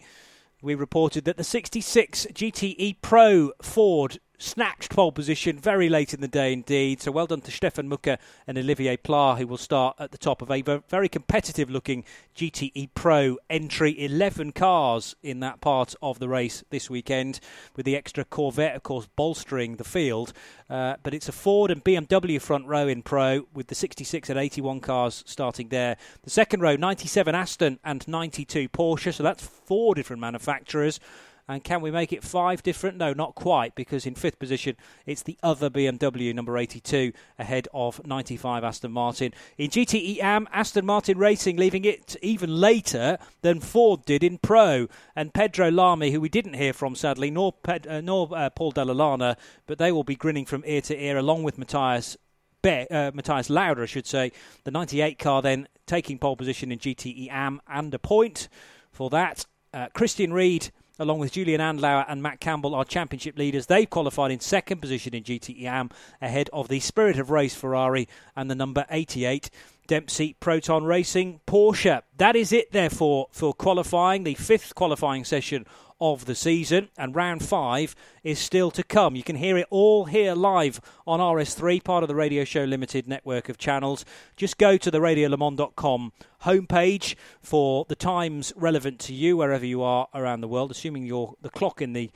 [0.62, 6.28] we reported that the 66 GTE Pro Ford snatched pole position very late in the
[6.28, 7.02] day indeed.
[7.02, 8.18] So well done to Stefan Mücke
[8.48, 12.04] and Olivier Pla, who will start at the top of a very competitive looking
[12.36, 14.00] GTE Pro entry.
[14.04, 17.40] 11 cars in that part of the race this weekend,
[17.76, 20.34] with the extra Corvette, of course, bolstering the field.
[20.70, 24.40] Uh, but it's a Ford and BMW front row in Pro, with the 66 and
[24.40, 25.98] 81 cars starting there.
[26.24, 29.14] The second row, 97 Aston and 92 Porsche.
[29.14, 31.00] So that's four different manufacturers.
[31.48, 32.98] And can we make it five different?
[32.98, 34.76] No, not quite, because in fifth position
[35.06, 39.34] it's the other BMW, number 82, ahead of 95 Aston Martin.
[39.58, 44.88] In GTE AM, Aston Martin Racing leaving it even later than Ford did in Pro.
[45.16, 48.72] And Pedro Lamy, who we didn't hear from sadly, nor, Ped, uh, nor uh, Paul
[48.72, 49.38] Dalla Lana,
[49.68, 52.18] but they will be grinning from ear to ear along with Matthias
[52.62, 54.32] Be- uh, Mathias Lauda, I should say.
[54.64, 58.48] The 98 car then taking pole position in GTE AM and a point
[58.92, 59.46] for that.
[59.74, 60.70] Uh, Christian Ried
[61.00, 63.66] along with Julien Andlauer and Matt Campbell, are championship leaders.
[63.66, 68.50] They've qualified in second position in GTEAM ahead of the Spirit of Race Ferrari and
[68.50, 69.50] the number 88
[69.88, 72.02] Dempsey Proton Racing Porsche.
[72.18, 75.66] That is it, therefore, for qualifying, the fifth qualifying session
[76.02, 79.16] of the season, and round five is still to come.
[79.16, 83.08] You can hear it all here live on RS3, part of the Radio Show Limited
[83.08, 84.04] network of channels.
[84.36, 86.12] Just go to the radiolemans.com
[86.44, 91.36] homepage for the times relevant to you wherever you are around the world, assuming your
[91.42, 92.10] the clock in the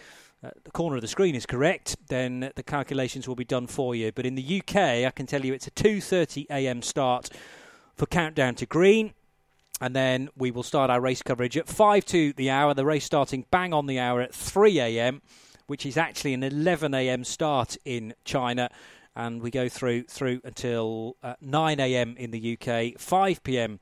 [0.44, 3.96] uh, the corner of the screen is correct, then the calculations will be done for
[3.96, 4.12] you.
[4.12, 6.82] But in the UK, I can tell you it's a 2:30 a.m.
[6.82, 7.30] start
[7.96, 9.14] for Countdown to Green
[9.82, 12.74] and then we will start our race coverage at 5 to the hour.
[12.74, 15.22] The race starting bang on the hour at 3 a.m.,
[15.68, 17.24] which is actually an 11 a.m.
[17.24, 18.70] start in China.
[19.16, 22.16] And we go through through until uh, 9 a.m.
[22.18, 23.80] in the UK, 5 p.m.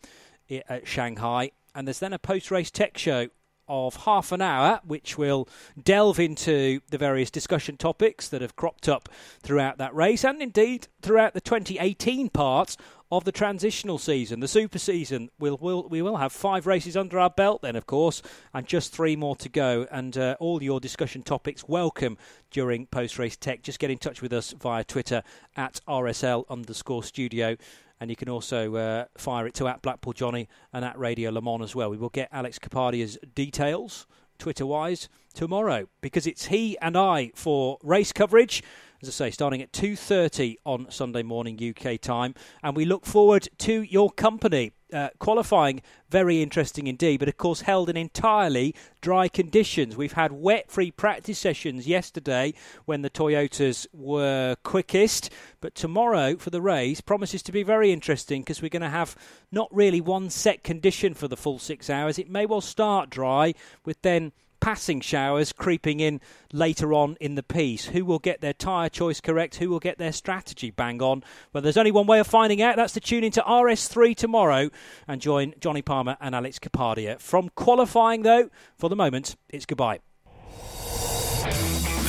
[0.70, 1.52] at Shanghai.
[1.76, 3.30] And there's then a post race tech show
[3.68, 5.48] of half an hour, which will
[5.82, 9.10] delve into the various discussion topics that have cropped up
[9.42, 12.78] throughout that race and indeed throughout the 2018 part
[13.12, 15.30] of the transitional season, the super season.
[15.38, 18.24] We'll, we'll, we will have five races under our belt then, of course,
[18.56, 19.86] and just three more to go.
[19.92, 22.18] And uh, all your discussion topics welcome
[22.50, 23.62] during post race tech.
[23.62, 25.22] Just get in touch with us via Twitter
[25.56, 27.56] at RSL underscore studio.
[28.04, 31.42] And you can also uh, fire it to at Blackpool Johnny and at Radio Le
[31.42, 31.90] Mans as well.
[31.90, 34.08] We will get Alex Kapadia's details,
[34.38, 38.62] Twitter wise, tomorrow because it's he and I for race coverage
[39.04, 42.34] as I say, starting at 2.30 on Sunday morning UK time.
[42.64, 44.72] And we look forward to your company.
[44.94, 45.82] Uh, qualifying
[46.12, 49.98] very interesting indeed, but of course held in entirely dry conditions.
[49.98, 52.54] We've had wet free practice sessions yesterday
[52.86, 55.32] when the Toyotas were quickest,
[55.62, 59.16] but tomorrow for the race promises to be very interesting because we're going to have
[59.52, 62.20] not really one set condition for the full six hours.
[62.20, 64.32] It may well start dry with then
[64.64, 66.22] passing showers creeping in
[66.54, 67.88] later on in the piece.
[67.88, 69.56] Who will get their tyre choice correct?
[69.56, 71.22] Who will get their strategy bang on?
[71.52, 72.78] Well, there's only one way of finding out.
[72.78, 74.70] That's to tune into RS3 tomorrow
[75.06, 77.20] and join Jonny Palmer and Alex Kapadia.
[77.20, 80.00] From qualifying, though, for the moment, it's goodbye.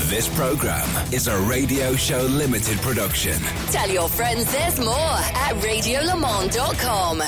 [0.06, 3.36] This program is a Radio Show Limited production.
[3.72, 7.24] Tell your friends there's more at radiolemans.com.